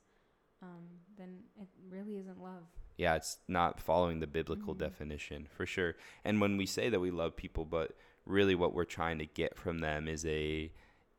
um, 0.61 0.87
then 1.17 1.39
it 1.59 1.67
really 1.89 2.17
isn't 2.17 2.41
love. 2.41 2.63
Yeah, 2.97 3.15
it's 3.15 3.39
not 3.47 3.79
following 3.79 4.19
the 4.19 4.27
biblical 4.27 4.75
Mhm. 4.75 4.79
definition 4.79 5.47
for 5.47 5.65
sure. 5.65 5.95
And 6.23 6.39
when 6.41 6.57
we 6.57 6.65
say 6.65 6.89
that 6.89 6.99
we 6.99 7.09
love 7.11 7.35
people, 7.35 7.65
but 7.65 7.95
really 8.25 8.53
what 8.55 8.73
we're 8.73 8.85
trying 8.85 9.17
to 9.19 9.25
get 9.25 9.57
from 9.57 9.79
them 9.79 10.07
is 10.07 10.25
a 10.25 10.71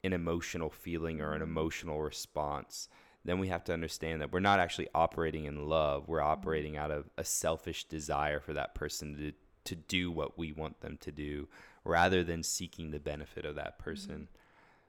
an 0.04 0.12
emotional 0.12 0.68
feeling 0.71 1.21
or 1.21 1.32
an 1.32 1.40
Mhm. 1.40 1.44
emotional 1.44 2.02
response, 2.02 2.88
then 3.25 3.38
we 3.38 3.49
have 3.49 3.64
to 3.64 3.73
understand 3.73 4.21
that 4.21 4.33
we're 4.33 4.41
not 4.41 4.61
actually 4.61 4.88
operating 4.95 5.45
in 5.45 5.69
love. 5.69 6.09
We're 6.09 6.21
operating 6.21 6.76
out 6.76 6.91
of 6.91 7.09
a 7.17 7.25
selfish 7.25 7.85
desire 7.85 8.41
for 8.41 8.52
that 8.52 8.75
person 8.75 9.17
to 9.17 9.33
to 9.64 9.76
do 9.76 10.11
what 10.11 10.37
we 10.37 10.50
want 10.50 10.81
them 10.81 10.99
to 11.00 11.12
do 11.12 11.49
rather 11.85 12.25
than 12.25 12.43
seeking 12.43 12.91
the 12.91 12.99
benefit 12.99 13.45
of 13.45 13.55
that 13.55 13.79
person. 13.79 14.26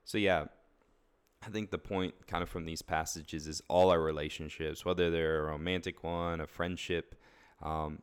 So 0.03 0.17
yeah, 0.17 0.45
I 1.45 1.49
think 1.49 1.69
the 1.69 1.77
point 1.77 2.15
kind 2.27 2.41
of 2.41 2.49
from 2.49 2.65
these 2.65 2.81
passages 2.81 3.47
is 3.47 3.61
all 3.67 3.91
our 3.91 4.01
relationships, 4.01 4.83
whether 4.83 5.11
they're 5.11 5.41
a 5.41 5.51
romantic 5.51 6.03
one, 6.03 6.41
a 6.41 6.47
friendship, 6.47 7.15
um, 7.61 8.01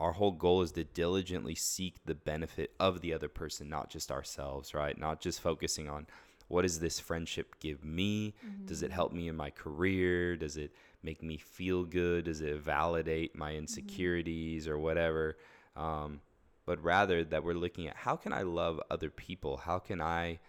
our 0.00 0.12
whole 0.12 0.32
goal 0.32 0.62
is 0.62 0.72
to 0.72 0.82
diligently 0.82 1.54
seek 1.54 2.04
the 2.04 2.14
benefit 2.14 2.72
of 2.80 3.00
the 3.00 3.14
other 3.14 3.28
person, 3.28 3.68
not 3.68 3.88
just 3.88 4.10
ourselves, 4.10 4.74
right? 4.74 4.98
Not 4.98 5.20
just 5.20 5.40
focusing 5.40 5.88
on 5.88 6.06
what 6.52 6.62
does 6.62 6.78
this 6.80 7.00
friendship 7.00 7.56
give 7.60 7.82
me? 7.84 8.34
Does 8.66 8.82
it 8.82 8.90
Mhm. 8.90 8.94
help 8.98 9.12
me 9.12 9.28
in 9.28 9.36
my 9.36 9.50
career? 9.50 10.36
Does 10.36 10.56
it 10.58 10.72
make 11.02 11.22
me 11.22 11.38
feel 11.38 11.84
good? 11.84 12.26
Does 12.26 12.42
it 12.42 12.56
validate 12.58 13.34
my 13.34 13.54
insecurities 13.56 14.68
or 14.68 14.78
whatever? 14.78 15.38
Um, 15.76 16.20
but 16.66 16.82
rather 16.82 17.24
that 17.24 17.42
we're 17.42 17.54
looking 17.54 17.88
at 17.88 17.96
how 17.96 18.16
can 18.16 18.32
I 18.34 18.42
love 18.42 18.80
other 18.90 19.10
people? 19.10 19.56
How 19.56 19.78
can 19.78 20.00
I 20.00 20.40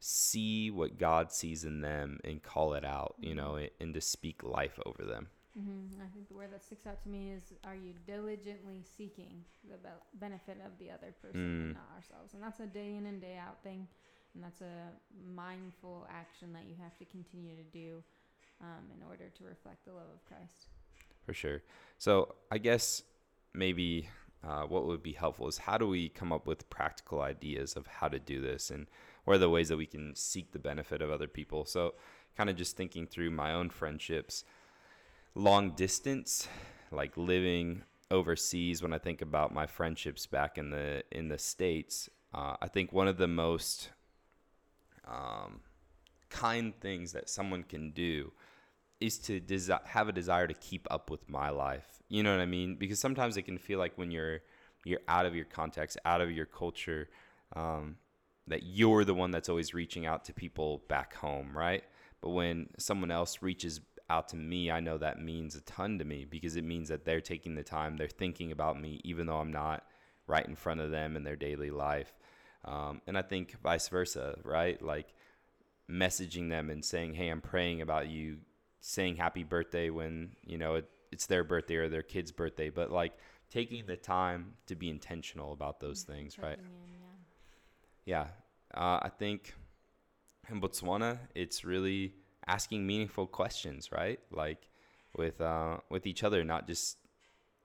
see 0.00 0.70
what 0.70 0.98
God 0.98 1.32
sees 1.32 1.64
in 1.64 1.80
them 1.80 2.18
and 2.24 2.42
call 2.42 2.74
it 2.74 2.84
out, 2.84 3.16
you 3.20 3.34
know, 3.34 3.54
and, 3.56 3.70
and 3.80 3.94
to 3.94 4.00
speak 4.00 4.42
life 4.42 4.78
over 4.84 5.04
them? 5.04 5.28
hmm 5.54 6.00
I 6.02 6.08
think 6.14 6.28
the 6.28 6.34
word 6.34 6.50
that 6.52 6.62
sticks 6.64 6.86
out 6.86 7.02
to 7.02 7.08
me 7.08 7.30
is 7.32 7.52
are 7.64 7.74
you 7.74 7.92
diligently 8.06 8.82
seeking 8.96 9.44
the 9.70 9.76
be- 9.76 10.04
benefit 10.14 10.58
of 10.64 10.72
the 10.78 10.90
other 10.90 11.12
person 11.20 11.40
Mm. 11.40 11.64
and 11.64 11.74
not 11.74 11.90
ourselves? 11.94 12.34
And 12.34 12.42
that's 12.42 12.60
a 12.60 12.66
day 12.66 12.96
in 12.96 13.06
and 13.06 13.20
day 13.20 13.36
out 13.36 13.62
thing. 13.62 13.86
And 14.34 14.42
that's 14.42 14.60
a 14.60 14.90
mindful 15.34 16.06
action 16.10 16.52
that 16.52 16.64
you 16.68 16.74
have 16.82 16.96
to 16.98 17.04
continue 17.04 17.54
to 17.54 17.64
do 17.64 18.02
um, 18.60 18.84
in 18.96 19.02
order 19.08 19.28
to 19.28 19.44
reflect 19.44 19.84
the 19.84 19.92
love 19.92 20.08
of 20.14 20.24
Christ. 20.24 20.68
For 21.26 21.34
sure. 21.34 21.62
So 21.98 22.34
I 22.50 22.58
guess 22.58 23.02
maybe 23.54 24.08
uh, 24.46 24.62
what 24.62 24.86
would 24.86 25.02
be 25.02 25.12
helpful 25.12 25.48
is 25.48 25.58
how 25.58 25.78
do 25.78 25.86
we 25.86 26.08
come 26.08 26.32
up 26.32 26.46
with 26.46 26.68
practical 26.70 27.20
ideas 27.20 27.74
of 27.74 27.86
how 27.86 28.08
to 28.08 28.18
do 28.18 28.40
this 28.40 28.70
and 28.70 28.86
what 29.24 29.34
are 29.34 29.38
the 29.38 29.50
ways 29.50 29.68
that 29.68 29.76
we 29.76 29.86
can 29.86 30.16
seek 30.16 30.50
the 30.52 30.58
benefit 30.58 31.00
of 31.00 31.10
other 31.10 31.28
people? 31.28 31.64
So 31.64 31.94
kind 32.36 32.50
of 32.50 32.56
just 32.56 32.76
thinking 32.76 33.06
through 33.06 33.30
my 33.30 33.52
own 33.52 33.70
friendships, 33.70 34.44
long 35.34 35.70
distance, 35.70 36.48
like 36.90 37.16
living 37.16 37.82
overseas. 38.10 38.82
When 38.82 38.92
I 38.92 38.98
think 38.98 39.22
about 39.22 39.54
my 39.54 39.66
friendships 39.66 40.26
back 40.26 40.58
in 40.58 40.70
the 40.70 41.04
in 41.12 41.28
the 41.28 41.38
states, 41.38 42.08
uh, 42.34 42.56
I 42.60 42.68
think 42.68 42.92
one 42.92 43.06
of 43.06 43.16
the 43.16 43.28
most 43.28 43.90
um, 45.06 45.60
kind 46.30 46.72
things 46.80 47.12
that 47.12 47.28
someone 47.28 47.62
can 47.62 47.90
do 47.90 48.32
is 49.00 49.18
to 49.18 49.40
desi- 49.40 49.86
have 49.86 50.08
a 50.08 50.12
desire 50.12 50.46
to 50.46 50.54
keep 50.54 50.86
up 50.90 51.10
with 51.10 51.28
my 51.28 51.50
life. 51.50 52.02
You 52.08 52.22
know 52.22 52.30
what 52.30 52.40
I 52.40 52.46
mean? 52.46 52.76
Because 52.76 53.00
sometimes 53.00 53.36
it 53.36 53.42
can 53.42 53.58
feel 53.58 53.78
like 53.78 53.96
when 53.96 54.10
you're 54.10 54.40
you're 54.84 55.00
out 55.06 55.26
of 55.26 55.34
your 55.34 55.44
context, 55.44 55.96
out 56.04 56.20
of 56.20 56.30
your 56.32 56.46
culture, 56.46 57.08
um, 57.54 57.96
that 58.48 58.64
you're 58.64 59.04
the 59.04 59.14
one 59.14 59.30
that's 59.30 59.48
always 59.48 59.74
reaching 59.74 60.06
out 60.06 60.24
to 60.24 60.32
people 60.32 60.82
back 60.88 61.14
home, 61.14 61.56
right? 61.56 61.84
But 62.20 62.30
when 62.30 62.68
someone 62.78 63.10
else 63.10 63.42
reaches 63.42 63.80
out 64.10 64.28
to 64.28 64.36
me, 64.36 64.70
I 64.70 64.80
know 64.80 64.98
that 64.98 65.20
means 65.20 65.54
a 65.54 65.60
ton 65.60 65.98
to 65.98 66.04
me 66.04 66.24
because 66.24 66.56
it 66.56 66.64
means 66.64 66.88
that 66.88 67.04
they're 67.04 67.20
taking 67.20 67.54
the 67.54 67.62
time, 67.62 67.96
they're 67.96 68.08
thinking 68.08 68.50
about 68.50 68.80
me, 68.80 69.00
even 69.04 69.26
though 69.26 69.38
I'm 69.38 69.52
not 69.52 69.84
right 70.26 70.46
in 70.46 70.56
front 70.56 70.80
of 70.80 70.90
them 70.90 71.16
in 71.16 71.24
their 71.24 71.36
daily 71.36 71.70
life. 71.70 72.12
Um, 72.64 73.00
and 73.06 73.18
I 73.18 73.22
think 73.22 73.56
vice 73.62 73.88
versa, 73.88 74.38
right? 74.44 74.80
Like 74.80 75.14
messaging 75.90 76.48
them 76.48 76.70
and 76.70 76.84
saying, 76.84 77.14
"Hey, 77.14 77.28
I'm 77.28 77.40
praying 77.40 77.80
about 77.80 78.08
you," 78.08 78.38
saying 78.80 79.16
happy 79.16 79.44
birthday 79.44 79.90
when 79.90 80.36
you 80.44 80.58
know 80.58 80.76
it, 80.76 80.88
it's 81.10 81.26
their 81.26 81.44
birthday 81.44 81.76
or 81.76 81.88
their 81.88 82.02
kid's 82.02 82.32
birthday, 82.32 82.70
but 82.70 82.90
like 82.90 83.12
taking 83.50 83.86
the 83.86 83.96
time 83.96 84.54
to 84.66 84.74
be 84.74 84.88
intentional 84.88 85.52
about 85.52 85.80
those 85.80 86.02
things, 86.02 86.38
right? 86.38 86.58
In, 86.58 86.64
yeah. 88.04 88.28
Yeah, 88.74 88.80
uh, 88.80 89.00
I 89.02 89.10
think 89.18 89.54
in 90.48 90.60
Botswana, 90.60 91.18
it's 91.34 91.64
really 91.64 92.14
asking 92.46 92.86
meaningful 92.86 93.26
questions, 93.26 93.92
right? 93.92 94.20
Like 94.30 94.68
with 95.16 95.40
uh, 95.40 95.78
with 95.90 96.06
each 96.06 96.24
other, 96.24 96.44
not 96.44 96.66
just 96.66 96.96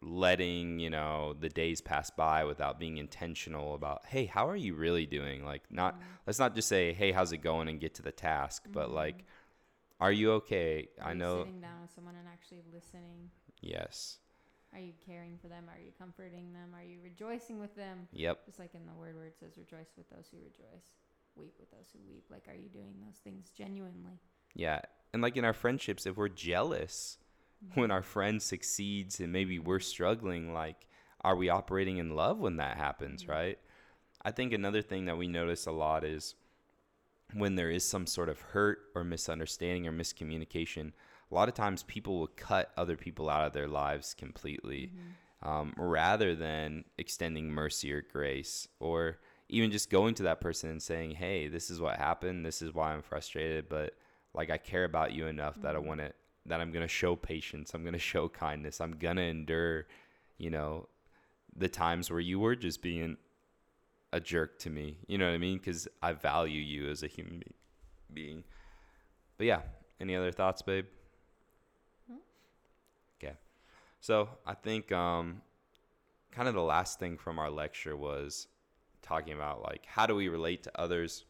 letting 0.01 0.79
you 0.79 0.89
know 0.89 1.33
the 1.39 1.49
days 1.49 1.81
pass 1.81 2.09
by 2.11 2.43
without 2.45 2.79
being 2.79 2.97
intentional 2.97 3.73
about, 3.75 4.05
hey, 4.05 4.25
how 4.25 4.47
are 4.47 4.55
you 4.55 4.75
really 4.75 5.05
doing? 5.05 5.43
Like, 5.43 5.63
not 5.71 5.95
Mhm. 5.99 6.03
let's 6.27 6.39
not 6.39 6.53
just 6.55 6.67
say, 6.67 6.93
hey, 6.93 7.11
how's 7.11 7.31
it 7.31 7.37
going, 7.39 7.67
and 7.67 7.79
get 7.79 7.95
to 7.95 8.01
the 8.03 8.11
task, 8.11 8.65
but 8.71 8.89
Mhm. 8.89 8.93
like, 8.93 9.25
are 9.99 10.11
you 10.11 10.33
okay? 10.33 10.89
Are 11.01 11.07
I 11.09 11.11
you 11.13 11.17
know, 11.17 11.39
sitting 11.39 11.61
down 11.61 11.81
with 11.81 11.91
someone 11.91 12.15
and 12.15 12.27
actually 12.27 12.61
listening. 12.71 13.31
yes, 13.61 14.19
Are 14.73 14.79
you 14.79 14.93
caring 15.05 15.37
for 15.39 15.47
them? 15.47 15.69
Are 15.69 15.79
you 15.79 15.91
comforting 15.97 16.53
them? 16.53 16.75
Are 16.75 16.83
you 16.83 16.99
rejoicing 17.01 17.57
with 17.59 17.73
them? 17.75 18.07
yep, 18.11 18.45
Just 18.45 18.59
like 18.59 18.75
in 18.75 18.85
the 18.85 18.93
word 18.93 19.15
where 19.15 19.25
it 19.25 19.35
says, 19.39 19.57
rejoice 19.57 19.95
with 19.97 20.09
those 20.09 20.27
who 20.29 20.37
rejoice, 20.37 20.91
weep 21.35 21.55
with 21.59 21.71
those 21.71 21.89
who 21.93 21.99
weep. 22.07 22.25
Like, 22.29 22.47
are 22.47 22.53
you 22.53 22.69
doing 22.69 22.99
those 23.03 23.17
things 23.17 23.49
genuinely? 23.49 24.19
yeah, 24.53 24.81
and 25.13 25.21
like 25.23 25.37
in 25.37 25.45
our 25.45 25.53
friendships, 25.53 26.05
if 26.05 26.17
we're 26.17 26.27
jealous 26.29 27.17
when 27.73 27.91
our 27.91 28.03
friend 28.03 28.41
succeeds 28.41 29.19
and 29.19 29.31
maybe 29.33 29.59
we're 29.59 29.79
struggling 29.79 30.53
like 30.53 30.87
are 31.21 31.35
we 31.35 31.49
operating 31.49 31.97
in 31.97 32.15
love 32.15 32.37
when 32.39 32.57
that 32.57 32.77
happens 32.77 33.23
Mhm. 33.23 33.29
right 33.29 33.59
i 34.23 34.31
think 34.31 34.53
another 34.53 34.81
thing 34.81 35.05
that 35.05 35.17
we 35.17 35.27
notice 35.27 35.65
a 35.65 35.71
lot 35.71 36.03
is 36.03 36.35
when 37.33 37.55
there 37.55 37.69
is 37.69 37.87
some 37.87 38.07
sort 38.07 38.29
of 38.29 38.39
hurt 38.39 38.79
or 38.95 39.03
misunderstanding 39.03 39.85
or 39.87 39.91
miscommunication 39.91 40.93
a 41.29 41.35
lot 41.35 41.49
of 41.49 41.55
times 41.55 41.83
people 41.83 42.19
will 42.19 42.27
cut 42.27 42.71
other 42.77 42.95
people 42.95 43.29
out 43.29 43.45
of 43.45 43.53
their 43.53 43.67
lives 43.67 44.13
completely 44.13 44.91
Mhm. 44.95 45.47
um, 45.47 45.73
rather 45.77 46.33
than 46.35 46.83
extending 46.97 47.51
mercy 47.51 47.91
or 47.93 48.01
grace 48.01 48.67
or 48.79 49.19
even 49.49 49.71
just 49.71 49.89
going 49.89 50.13
to 50.15 50.23
that 50.23 50.39
person 50.41 50.69
and 50.69 50.81
saying 50.81 51.11
hey 51.11 51.47
this 51.47 51.69
is 51.69 51.79
what 51.81 51.97
happened 51.97 52.45
this 52.45 52.61
is 52.61 52.73
why 52.73 52.93
i'm 52.93 53.01
frustrated 53.01 53.67
but 53.69 53.93
like 54.33 54.49
i 54.49 54.57
care 54.57 54.83
about 54.85 55.11
you 55.13 55.27
enough 55.27 55.59
that 55.61 55.75
i 55.75 55.79
Mhm. 55.79 55.85
want 55.85 55.99
to 55.99 56.13
that 56.47 56.59
i'm 56.61 56.71
going 56.71 56.81
to 56.81 56.87
show 56.87 57.15
patience 57.15 57.73
i'm 57.73 57.83
going 57.83 57.93
to 57.93 57.99
show 57.99 58.27
kindness 58.27 58.81
i'm 58.81 58.93
going 58.93 59.17
to 59.17 59.23
endure 59.23 59.85
you 60.37 60.49
know 60.49 60.87
the 61.55 61.67
times 61.67 62.09
where 62.09 62.19
you 62.19 62.39
were 62.39 62.55
just 62.55 62.81
being 62.81 63.17
a 64.13 64.19
jerk 64.19 64.57
to 64.59 64.69
me 64.69 64.97
you 65.07 65.17
know 65.17 65.25
what 65.25 65.33
i 65.33 65.37
mean? 65.37 65.57
Because 65.57 65.87
i 66.01 66.13
value 66.13 66.61
you 66.61 66.89
as 66.89 67.03
a 67.03 67.07
human 67.07 67.39
be- 67.39 67.55
being. 68.13 68.43
But 69.37 69.47
yeah 69.47 69.61
any 69.99 70.15
other 70.15 70.31
thoughts 70.31 70.61
babe? 70.61 70.85
Hmm? 72.09 72.17
okay. 73.19 73.35
So 73.99 74.29
i 74.45 74.53
think 74.53 74.91
um 74.91 75.41
kind 76.31 76.47
of 76.47 76.53
the 76.53 76.61
last 76.61 76.99
thing 76.99 77.17
from 77.17 77.39
our 77.39 77.49
lecture 77.49 77.97
was 77.97 78.47
talking 79.01 79.33
about 79.33 79.63
like 79.63 79.85
how 79.85 80.05
do 80.05 80.15
we 80.15 80.27
relate 80.29 80.63
to 80.63 80.71
others 80.79 81.25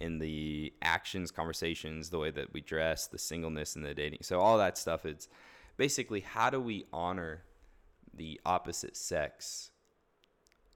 in 0.00 0.18
the 0.18 0.72
actions 0.82 1.30
conversations 1.30 2.10
the 2.10 2.18
way 2.18 2.30
that 2.30 2.52
we 2.52 2.60
dress 2.60 3.06
the 3.06 3.18
singleness 3.18 3.76
and 3.76 3.84
the 3.84 3.94
dating. 3.94 4.20
So 4.22 4.40
all 4.40 4.58
that 4.58 4.78
stuff 4.78 5.04
it's 5.04 5.28
basically 5.76 6.20
how 6.20 6.50
do 6.50 6.60
we 6.60 6.86
honor 6.92 7.42
the 8.14 8.40
opposite 8.44 8.96
sex 8.96 9.70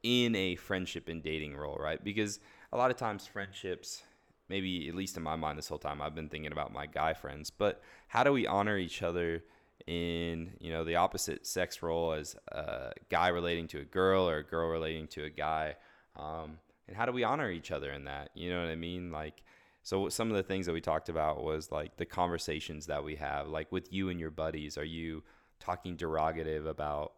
in 0.03 0.35
a 0.37 0.55
friendship 0.57 1.09
and 1.09 1.23
dating 1.23 1.57
role 1.57 1.77
right? 1.81 2.03
Because 2.03 2.41
a 2.73 2.77
lot 2.77 2.91
of 2.91 2.97
times 2.97 3.27
friendships 3.27 4.03
maybe 4.49 4.89
at 4.89 4.95
least 4.95 5.17
in 5.17 5.23
my 5.23 5.37
mind 5.37 5.57
this 5.57 5.69
whole 5.69 5.79
time 5.79 6.03
i've 6.03 6.15
been 6.15 6.29
thinking 6.29 6.53
about 6.53 6.71
my 6.71 6.85
guy 6.85 7.15
friends 7.15 7.49
but 7.49 7.81
how 8.09 8.23
do 8.23 8.31
we 8.31 8.47
honor 8.47 8.77
each 8.77 9.03
other 9.03 9.43
in 9.87 10.53
you 10.61 10.73
know 10.73 10.85
the 10.85 10.97
opposite 10.97 11.47
sex 11.47 11.83
role 11.83 12.13
as 12.13 12.37
a 12.49 12.93
guy 13.11 13.29
relating 13.29 13.69
to 13.69 13.81
a 13.81 13.85
girl 13.85 14.29
or 14.29 14.39
a 14.39 14.45
girl 14.45 14.69
relating 14.69 15.07
to 15.09 15.25
a 15.25 15.31
guy? 15.31 15.77
Um, 16.17 16.59
and 16.89 16.97
how 16.97 17.07
do 17.07 17.13
we 17.13 17.25
honor 17.25 17.51
each 17.51 17.71
other 17.71 17.91
in 17.93 18.05
that? 18.05 18.31
You 18.35 18.51
know 18.51 18.61
what 18.61 18.71
i 18.71 18.77
mean? 18.77 19.11
Like 19.11 19.43
so 19.83 20.09
some 20.09 20.31
of 20.31 20.37
the 20.37 20.43
things 20.43 20.67
that 20.67 20.73
we 20.73 20.81
talked 20.81 21.09
about 21.09 21.43
was 21.45 21.71
like 21.71 21.97
the 21.97 22.07
conversations 22.07 22.87
that 22.87 23.05
we 23.05 23.17
have 23.17 23.49
like 23.49 23.71
with 23.71 23.93
you 23.93 24.09
and 24.09 24.19
your 24.21 24.31
buddies. 24.31 24.79
Are 24.79 24.85
you 24.85 25.23
talking 25.61 25.97
derogative 25.97 26.67
about 26.67 27.13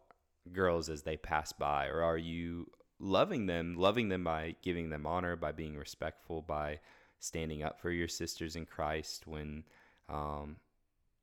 girls 0.51 0.89
as 0.89 1.03
they 1.03 1.17
pass 1.17 1.51
by? 1.53 1.87
Or 1.87 2.01
are 2.01 2.17
you 2.17 2.69
loving 2.99 3.45
them 3.45 3.75
loving 3.77 4.09
them 4.09 4.23
by 4.23 4.55
giving 4.63 4.89
them 4.89 5.05
honor 5.05 5.35
by 5.35 5.51
being 5.51 5.77
respectful 5.77 6.41
by 6.41 6.79
standing 7.19 7.61
up 7.63 7.79
for 7.79 7.91
your 7.91 8.07
sisters 8.07 8.55
in 8.55 8.65
christ 8.65 9.27
when 9.27 9.63
um, 10.09 10.55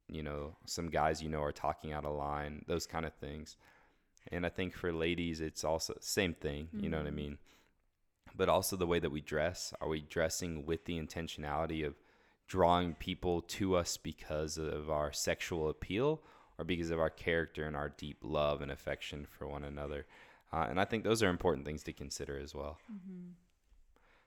you 0.08 0.22
know 0.22 0.54
some 0.66 0.88
guys 0.88 1.20
you 1.20 1.28
know 1.28 1.42
are 1.42 1.50
talking 1.52 1.92
out 1.92 2.04
of 2.04 2.14
line 2.14 2.64
those 2.68 2.86
kind 2.86 3.04
of 3.04 3.12
things. 3.14 3.56
And 4.30 4.46
i 4.46 4.48
think 4.48 4.74
for 4.74 4.92
ladies 4.92 5.40
it's 5.40 5.64
also 5.64 5.94
same 6.00 6.32
thing 6.34 6.68
you 6.72 6.88
know 6.88 6.98
what 6.98 7.06
i 7.06 7.10
Mhm. 7.10 7.14
mean 7.14 7.38
but 8.34 8.48
also 8.48 8.76
the 8.76 8.86
way 8.86 8.98
that 8.98 9.10
we 9.10 9.20
dress 9.20 9.72
are 9.80 9.88
we 9.88 10.00
dressing 10.00 10.66
with 10.66 10.84
the 10.84 11.00
intentionality 11.00 11.86
of 11.86 11.94
drawing 12.46 12.94
people 12.94 13.40
to 13.40 13.76
us 13.76 13.96
because 13.96 14.58
of 14.58 14.90
our 14.90 15.12
sexual 15.12 15.68
appeal 15.68 16.20
or 16.58 16.64
because 16.64 16.90
of 16.90 17.00
our 17.00 17.10
character 17.10 17.64
and 17.64 17.76
our 17.76 17.88
deep 17.88 18.18
love 18.22 18.60
and 18.60 18.70
affection 18.70 19.26
for 19.28 19.46
one 19.46 19.64
another. 19.64 20.06
Uh, 20.52 20.66
and 20.68 20.80
I 20.80 20.84
think 20.84 21.04
those 21.04 21.22
are 21.22 21.28
important 21.28 21.66
things 21.66 21.82
to 21.84 21.92
consider 21.92 22.38
as 22.38 22.54
well. 22.54 22.78
Mm-hmm. 22.92 23.30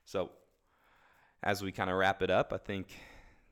So, 0.06 0.32
as 1.44 1.62
we 1.62 1.72
kind 1.72 1.90
of 1.90 1.96
wrap 1.96 2.22
it 2.22 2.30
up, 2.30 2.52
I 2.52 2.58
think 2.58 2.88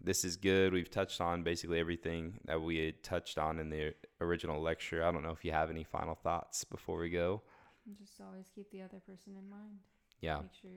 this 0.02 0.26
is 0.26 0.36
good. 0.36 0.74
We've 0.74 0.90
touched 0.90 1.22
on 1.22 1.44
basically 1.44 1.80
everything 1.80 2.40
that 2.46 2.62
we 2.62 2.84
had 2.84 3.04
touched 3.04 3.38
on 3.38 3.60
in 3.60 3.70
the 3.70 3.94
original 4.20 4.62
lecture. 4.62 5.06
I 5.06 5.12
don't 5.12 5.24
know 5.24 5.32
if 5.32 5.46
you 5.46 5.52
have 5.52 5.70
any 5.70 5.84
final 5.84 6.16
thoughts 6.16 6.64
before 6.64 6.98
we 6.98 7.10
go. 7.10 7.42
Just 8.00 8.20
always 8.20 8.50
keep 8.54 8.72
the 8.72 8.82
other 8.82 9.00
person 9.06 9.34
in 9.38 9.50
mind. 9.50 9.80
Yeah. 10.22 10.42
Make 10.42 10.54
sure 10.62 10.72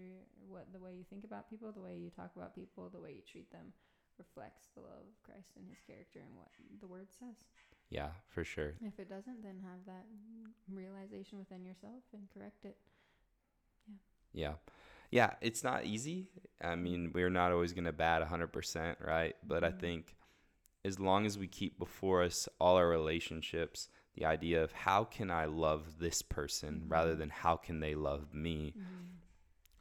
what 0.49 0.73
the 0.73 0.78
way 0.80 0.92
you 0.95 1.04
think 1.09 1.25
about 1.25 1.49
people, 1.49 1.73
the 1.73 1.80
way 1.80 1.97
you 1.97 2.11
talk 2.11 2.33
about 2.37 2.54
people, 2.54 2.90
the 2.90 3.00
way 3.00 3.12
you 3.12 3.23
treat 3.30 3.50
them 3.50 3.73
reflects 4.18 4.68
the 4.75 4.80
love 4.80 5.07
of 5.07 5.23
Christ 5.23 5.50
and 5.57 5.64
his 5.68 5.78
character 5.87 6.21
and 6.21 6.35
what 6.37 6.49
the 6.80 6.87
word 6.87 7.09
says. 7.18 7.37
Yeah, 7.90 8.11
for 8.28 8.45
sure. 8.45 8.75
If 8.83 8.99
it 8.99 9.09
doesn't, 9.09 9.42
then 9.42 9.59
have 9.62 9.85
that 9.87 10.04
realization 10.73 11.38
within 11.38 11.64
yourself 11.64 12.02
and 12.12 12.23
correct 12.35 12.64
it. 12.64 12.76
Yeah. 13.87 13.95
Yeah, 14.33 14.52
yeah 15.11 15.30
it's 15.40 15.64
not 15.64 15.85
easy. 15.85 16.28
I 16.62 16.75
mean, 16.76 17.12
we're 17.14 17.30
not 17.30 17.52
always 17.52 17.73
going 17.73 17.85
to 17.85 17.92
bat 17.92 18.21
100%, 18.21 18.99
right? 19.00 19.37
But 19.47 19.64
I 19.64 19.71
Mhm. 19.71 19.78
think 19.78 20.16
as 20.85 20.99
long 20.99 21.26
as 21.26 21.38
we 21.38 21.47
keep 21.49 21.78
before 21.78 22.23
us 22.23 22.49
all 22.61 22.76
our 22.76 22.88
relationships, 22.88 23.88
the 24.14 24.25
idea 24.26 24.62
of 24.62 24.73
how 24.73 25.04
can 25.04 25.30
I 25.30 25.47
love 25.47 25.99
this 25.99 26.23
person 26.23 26.85
rather 26.88 27.14
Mhm. 27.14 27.18
than 27.18 27.30
how 27.30 27.57
can 27.57 27.80
they 27.80 27.95
love 27.95 28.35
me, 28.35 28.76
Mm-hmm. 28.76 29.17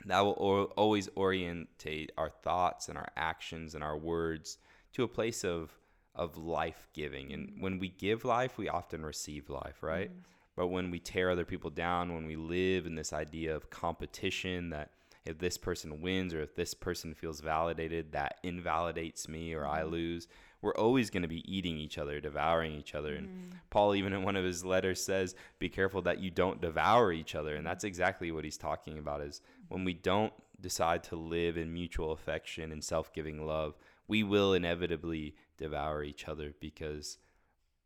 That 0.08 0.22
will 0.22 0.36
or- 0.38 0.66
always 0.78 1.10
orientate 1.16 2.12
our 2.18 2.30
thoughts 2.30 2.90
and 2.90 2.98
our 2.98 3.10
actions 3.16 3.76
and 3.76 3.84
our 3.84 3.98
words 3.98 4.58
to 4.94 5.04
a 5.04 5.08
place 5.08 5.44
of 5.44 5.72
of 6.16 6.36
life 6.36 6.88
giving. 6.94 7.32
And 7.32 7.62
when 7.62 7.78
we 7.78 7.90
give 7.90 8.26
life, 8.26 8.58
we 8.58 8.68
often 8.70 9.06
receive 9.06 9.52
life, 9.52 9.84
right? 9.84 10.10
Mhm. 10.10 10.24
But 10.56 10.68
when 10.70 10.90
we 10.90 11.00
tear 11.00 11.30
other 11.30 11.46
people 11.46 11.70
down, 11.70 12.12
when 12.12 12.26
we 12.26 12.36
live 12.36 12.88
in 12.88 12.96
this 12.96 13.14
idea 13.14 13.56
of 13.56 13.70
competition 13.70 14.72
that 14.72 14.90
if 15.28 15.40
this 15.40 15.58
person 15.58 16.02
wins 16.02 16.34
or 16.34 16.42
if 16.42 16.56
this 16.56 16.74
person 16.74 17.14
feels 17.14 17.42
validated, 17.42 18.12
that 18.14 18.40
invalidates 18.44 19.28
me 19.28 19.54
or 19.54 19.66
I 19.66 19.82
Mhm. 19.82 19.92
lose, 19.92 20.28
we're 20.62 20.76
always 20.76 21.10
going 21.10 21.22
to 21.22 21.28
be 21.28 21.44
eating 21.52 21.78
each 21.78 21.98
other, 21.98 22.20
devouring 22.20 22.74
each 22.74 22.96
other. 22.96 23.14
And 23.14 23.30
Mhm. 23.30 23.60
Paul, 23.70 23.94
even 23.94 24.14
in 24.14 24.24
one 24.24 24.36
of 24.36 24.46
his 24.46 24.64
letters, 24.66 25.04
says, 25.04 25.36
Be 25.60 25.70
careful 25.70 26.02
that 26.04 26.20
you 26.20 26.32
don't 26.32 26.62
devour 26.62 27.12
each 27.12 27.36
other. 27.36 27.56
And 27.56 27.66
that's 27.68 27.84
exactly 27.84 28.32
what 28.32 28.46
he's 28.46 28.58
talking 28.58 28.98
about 28.98 29.22
is 29.22 29.42
when 29.68 29.84
we 29.84 29.94
don't 29.94 30.34
decide 30.60 31.04
to 31.04 31.16
live 31.16 31.58
in 31.58 31.74
mutual 31.74 32.12
affection 32.12 32.72
and 32.72 32.84
self 32.84 33.14
giving 33.14 33.46
love, 33.46 33.78
we 34.08 34.24
will 34.24 34.54
inevitably 34.54 35.36
devour 35.58 36.04
each 36.04 36.28
other 36.28 36.54
because 36.60 37.18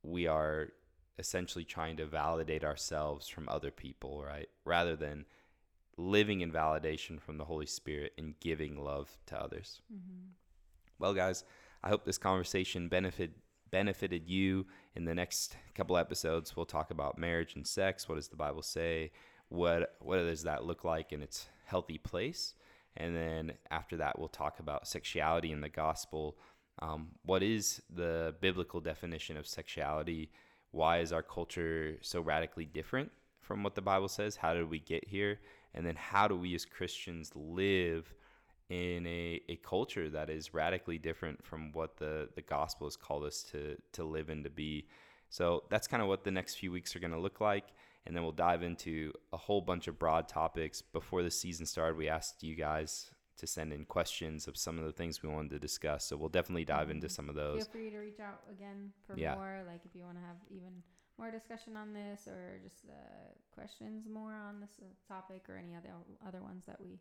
we 0.03 0.27
are 0.27 0.71
essentially 1.17 1.65
trying 1.65 1.97
to 1.97 2.05
validate 2.05 2.63
ourselves 2.63 3.27
from 3.27 3.49
other 3.49 3.71
people, 3.71 4.23
right? 4.23 4.49
Rather 4.65 4.95
than 4.95 5.25
living 5.97 6.41
in 6.41 6.51
validation 6.51 7.19
from 7.19 7.37
the 7.37 7.45
Holy 7.45 7.65
Spirit 7.65 8.13
and 8.17 8.39
giving 8.39 8.83
love 8.83 9.17
to 9.27 9.39
others. 9.39 9.81
Mhm. 9.93 10.31
Well, 10.99 11.13
guys, 11.13 11.43
I 11.83 11.89
hope 11.89 12.05
this 12.05 12.17
conversation 12.17 12.87
benefit 12.87 13.31
benefited 13.71 14.27
you. 14.27 14.67
In 14.95 15.05
the 15.05 15.15
next 15.15 15.55
couple 15.75 15.97
episodes, 15.97 16.55
we'll 16.55 16.65
talk 16.65 16.91
about 16.91 17.17
marriage 17.17 17.55
and 17.55 17.65
sex. 17.65 18.07
What 18.07 18.15
does 18.15 18.27
the 18.27 18.35
Bible 18.35 18.61
say? 18.61 19.11
What 19.47 19.95
what 19.99 20.17
does 20.17 20.43
that 20.43 20.65
look 20.65 20.83
like 20.83 21.11
in 21.11 21.21
its 21.21 21.47
healthy 21.65 21.97
place? 21.97 22.53
And 22.97 23.15
then 23.15 23.53
after 23.69 23.97
that, 23.97 24.19
we'll 24.19 24.27
talk 24.27 24.59
about 24.59 24.87
sexuality 24.87 25.51
in 25.51 25.61
the 25.61 25.69
gospel. 25.69 26.37
Um, 26.79 27.11
what 27.23 27.41
is 27.43 27.81
the 27.89 28.35
biblical 28.41 28.81
definition 28.81 29.37
of 29.37 29.47
sexuality? 29.47 30.31
Why 30.71 30.99
is 30.99 31.13
our 31.13 31.23
culture 31.23 31.97
so 32.01 32.21
radically 32.21 32.65
different 32.65 33.11
from 33.39 33.63
what 33.63 33.75
the 33.75 33.81
Bible 33.81 34.09
says? 34.09 34.35
How 34.35 34.53
did 34.53 34.69
we 34.69 34.79
get 34.79 35.07
here? 35.07 35.39
And 35.73 35.85
then 35.85 35.95
how 35.95 36.27
do 36.27 36.35
we 36.35 36.53
as 36.55 36.65
Christians 36.65 37.31
live 37.35 38.13
in 38.69 39.05
a, 39.05 39.41
a 39.49 39.55
culture 39.57 40.09
that 40.09 40.29
is 40.29 40.53
radically 40.53 40.97
different 40.97 41.43
from 41.43 41.71
what 41.73 41.97
the, 41.97 42.29
the 42.35 42.41
gospel 42.41 42.87
has 42.87 42.95
called 42.95 43.23
us 43.25 43.43
to, 43.51 43.75
to 43.93 44.03
live 44.03 44.29
and 44.29 44.43
to 44.45 44.49
be. 44.49 44.87
So 45.29 45.63
that's 45.69 45.87
kind 45.87 46.01
of 46.01 46.07
what 46.09 46.23
the 46.23 46.31
next 46.31 46.55
few 46.55 46.71
weeks 46.71 46.95
are 46.95 46.99
going 46.99 47.11
to 47.11 47.19
look 47.19 47.41
like. 47.41 47.65
And 48.05 48.15
then 48.15 48.23
we'll 48.23 48.31
dive 48.31 48.63
into 48.63 49.11
a 49.31 49.37
whole 49.37 49.61
bunch 49.61 49.87
of 49.87 49.99
broad 49.99 50.27
topics. 50.27 50.81
Before 50.81 51.21
the 51.21 51.29
season 51.31 51.65
started, 51.65 51.97
we 51.97 52.07
asked 52.09 52.43
you 52.43 52.55
guys 52.55 53.11
to 53.37 53.45
send 53.47 53.73
in 53.73 53.85
questions 53.85 54.47
of 54.47 54.55
some 54.57 54.79
of 54.79 54.85
the 54.85 54.91
things 54.91 55.21
we 55.21 55.29
wanted 55.29 55.51
to 55.51 55.59
discuss. 55.59 56.05
So 56.05 56.15
we'll 56.15 56.29
definitely 56.29 56.65
dive 56.65 56.89
into 56.89 57.07
Mhm. 57.07 57.11
some 57.11 57.29
of 57.29 57.35
those. 57.35 57.63
Feel 57.63 57.71
free 57.71 57.89
to 57.89 57.97
reach 57.97 58.19
out 58.19 58.43
again 58.49 58.93
for 59.05 59.17
Yeah. 59.17 59.35
more. 59.35 59.63
Like 59.67 59.81
if 59.85 59.95
you 59.95 60.03
want 60.03 60.17
to 60.17 60.21
have 60.23 60.37
even 60.49 60.81
more 61.21 61.31
discussion 61.31 61.77
on 61.77 61.93
this 61.93 62.27
or 62.27 62.59
just 62.63 62.85
uh, 62.89 62.93
questions 63.53 64.07
more 64.11 64.33
on 64.33 64.59
this 64.59 64.71
topic 65.07 65.43
or 65.49 65.55
any 65.55 65.75
other 65.75 65.89
other 66.27 66.41
ones 66.41 66.65
that 66.65 66.79
we 66.81 66.99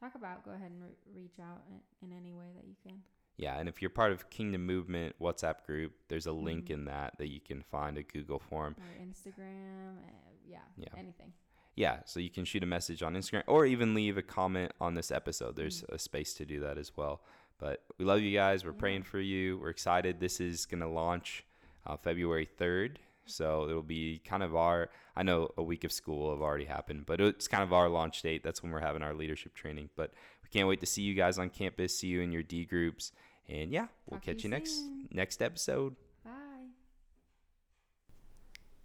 talk 0.00 0.14
about, 0.14 0.44
go 0.44 0.52
ahead 0.52 0.70
and 0.70 0.82
re- 0.82 1.22
reach 1.22 1.38
out 1.40 1.60
in, 1.70 2.08
in 2.08 2.16
any 2.16 2.32
way 2.32 2.46
that 2.56 2.64
you 2.66 2.74
can. 2.82 2.98
Yeah, 3.36 3.58
and 3.58 3.68
if 3.68 3.80
you're 3.82 3.90
part 3.90 4.10
of 4.12 4.30
Kingdom 4.30 4.64
Movement 4.66 5.14
WhatsApp 5.20 5.64
group, 5.66 5.92
there's 6.08 6.26
a 6.26 6.32
link 6.32 6.66
Mhm. 6.66 6.70
in 6.70 6.84
that 6.86 7.18
that 7.18 7.28
you 7.28 7.40
can 7.40 7.62
find 7.62 7.98
a 7.98 8.02
Google 8.02 8.38
form. 8.38 8.74
Or 8.80 9.04
Instagram, 9.04 9.98
uh, 9.98 10.30
yeah, 10.46 10.58
Yeah. 10.76 10.88
anything. 10.96 11.32
Yeah, 11.76 12.00
so 12.04 12.18
you 12.18 12.30
can 12.30 12.44
shoot 12.44 12.62
a 12.64 12.66
message 12.66 13.02
on 13.02 13.14
Instagram 13.14 13.44
or 13.46 13.64
even 13.66 13.94
leave 13.94 14.16
a 14.18 14.22
comment 14.22 14.72
on 14.80 14.94
this 14.94 15.10
episode. 15.12 15.54
There's 15.56 15.82
Mm. 15.82 15.90
a 15.94 15.98
space 15.98 16.34
to 16.34 16.44
do 16.46 16.58
that 16.60 16.78
as 16.78 16.96
well. 16.96 17.22
But 17.58 17.84
we 17.98 18.04
love 18.04 18.20
you 18.20 18.32
guys. 18.36 18.64
We're 18.64 18.72
Yeah. 18.72 18.78
praying 18.80 19.02
for 19.04 19.20
you. 19.20 19.58
We're 19.58 19.70
excited. 19.70 20.18
This 20.20 20.40
is 20.40 20.64
going 20.66 20.80
to 20.80 20.88
launch 20.88 21.44
uh, 21.86 21.96
February 21.96 22.44
3rd. 22.44 22.98
So 23.28 23.68
it'll 23.68 23.82
be 23.82 24.20
kind 24.24 24.42
of 24.42 24.56
our, 24.56 24.88
I 25.16 25.22
know 25.22 25.50
a 25.56 25.62
week 25.62 25.84
of 25.84 25.92
school 25.92 26.18
will 26.18 26.30
have 26.30 26.42
already 26.42 26.64
happened, 26.64 27.04
but 27.06 27.20
it's 27.20 27.48
kind 27.48 27.62
of 27.62 27.72
our 27.72 27.88
launch 27.88 28.22
date. 28.22 28.42
That's 28.42 28.62
when 28.62 28.72
we're 28.72 28.80
having 28.80 29.02
our 29.02 29.14
leadership 29.14 29.54
training. 29.54 29.90
But 29.96 30.12
we 30.42 30.48
can't 30.50 30.68
wait 30.68 30.80
to 30.80 30.86
see 30.86 31.02
you 31.02 31.14
guys 31.14 31.38
on 31.38 31.50
campus, 31.50 31.98
see 31.98 32.08
you 32.08 32.20
in 32.20 32.32
your 32.32 32.42
D 32.42 32.64
groups. 32.64 33.12
And 33.48 33.70
yeah, 33.70 33.86
we'll 34.06 34.18
Talk 34.18 34.26
catch 34.26 34.44
you 34.44 34.50
you 34.50 34.56
next 34.56 34.80
next 35.10 35.42
episode. 35.42 35.96
Bye. 36.24 36.30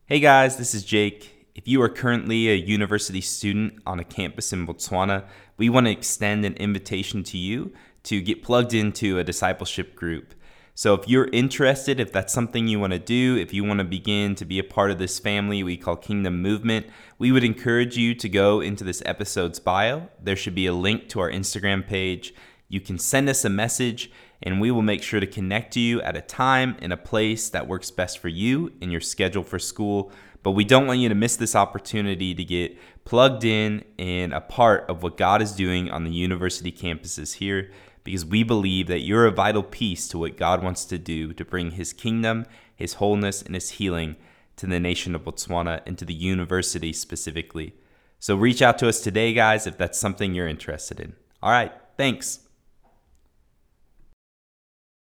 Hey 0.05 0.19
guys, 0.19 0.57
this 0.57 0.73
is 0.73 0.83
Jake. 0.83 1.47
If 1.55 1.67
you 1.67 1.81
are 1.81 1.89
currently 1.89 2.49
a 2.49 2.55
university 2.55 3.21
student 3.21 3.81
on 3.85 3.99
a 3.99 4.03
campus 4.03 4.51
in 4.51 4.65
Botswana, 4.65 5.25
we 5.57 5.69
want 5.69 5.85
to 5.85 5.91
extend 5.91 6.45
an 6.45 6.55
invitation 6.55 7.23
to 7.23 7.37
you 7.37 7.73
to 8.03 8.21
get 8.21 8.41
plugged 8.41 8.73
into 8.73 9.19
a 9.19 9.23
discipleship 9.23 9.95
group. 9.95 10.33
So 10.75 10.95
if 10.95 11.07
you're 11.07 11.29
interested, 11.31 11.99
if 11.99 12.11
that's 12.11 12.33
something 12.33 12.67
you 12.67 12.79
want 12.79 12.93
to 12.93 12.99
do, 12.99 13.37
if 13.37 13.53
you 13.53 13.63
want 13.63 13.77
to 13.77 13.83
begin 13.83 14.33
to 14.35 14.45
be 14.45 14.57
a 14.57 14.63
part 14.63 14.89
of 14.89 14.97
this 14.97 15.19
family 15.19 15.61
we 15.61 15.77
call 15.77 15.95
Kingdom 15.95 16.41
Movement, 16.41 16.87
we 17.19 17.31
would 17.31 17.43
encourage 17.43 17.95
you 17.95 18.15
to 18.15 18.27
go 18.27 18.59
into 18.59 18.83
this 18.83 19.03
episode's 19.05 19.59
bio. 19.59 20.09
There 20.19 20.35
should 20.35 20.55
be 20.55 20.65
a 20.65 20.73
link 20.73 21.09
to 21.09 21.19
our 21.19 21.29
Instagram 21.29 21.85
page. 21.85 22.33
You 22.69 22.81
can 22.81 22.97
send 22.97 23.29
us 23.29 23.45
a 23.45 23.49
message 23.49 24.11
and 24.41 24.59
we 24.59 24.71
will 24.71 24.81
make 24.81 25.03
sure 25.03 25.19
to 25.19 25.27
connect 25.27 25.73
to 25.73 25.79
you 25.79 26.01
at 26.01 26.17
a 26.17 26.21
time 26.21 26.75
and 26.81 26.91
a 26.91 26.97
place 26.97 27.49
that 27.49 27.67
works 27.67 27.91
best 27.91 28.17
for 28.17 28.29
you 28.29 28.73
and 28.81 28.91
your 28.91 28.99
schedule 28.99 29.43
for 29.43 29.59
school. 29.59 30.11
But 30.41 30.51
we 30.51 30.65
don't 30.65 30.87
want 30.87 30.99
you 30.99 31.07
to 31.07 31.15
miss 31.15 31.35
this 31.35 31.55
opportunity 31.55 32.33
to 32.33 32.43
get 32.43 32.75
plugged 33.05 33.45
in 33.45 33.83
and 33.99 34.33
a 34.33 34.41
part 34.41 34.89
of 34.89 35.03
what 35.03 35.17
God 35.17 35.43
is 35.43 35.51
doing 35.51 35.91
on 35.91 36.03
the 36.03 36.11
university 36.11 36.71
campuses 36.71 37.35
here 37.35 37.69
because 38.03 38.25
we 38.25 38.43
believe 38.43 38.87
that 38.87 38.99
you're 38.99 39.25
a 39.25 39.31
vital 39.31 39.63
piece 39.63 40.07
to 40.09 40.19
what 40.19 40.37
God 40.37 40.63
wants 40.63 40.85
to 40.85 40.97
do 40.97 41.33
to 41.33 41.45
bring 41.45 41.71
His 41.71 41.93
kingdom, 41.93 42.45
His 42.75 42.95
wholeness, 42.95 43.41
and 43.41 43.55
His 43.55 43.71
healing 43.71 44.15
to 44.57 44.67
the 44.67 44.79
nation 44.79 45.15
of 45.15 45.23
Botswana 45.23 45.81
and 45.85 45.97
to 45.97 46.05
the 46.05 46.13
university 46.13 46.93
specifically. 46.93 47.73
So 48.19 48.35
reach 48.35 48.61
out 48.61 48.77
to 48.79 48.87
us 48.87 49.01
today, 49.01 49.33
guys, 49.33 49.67
if 49.67 49.77
that's 49.77 49.99
something 49.99 50.33
you're 50.33 50.47
interested 50.47 50.99
in. 50.99 51.13
All 51.41 51.51
right, 51.51 51.71
thanks. 51.97 52.39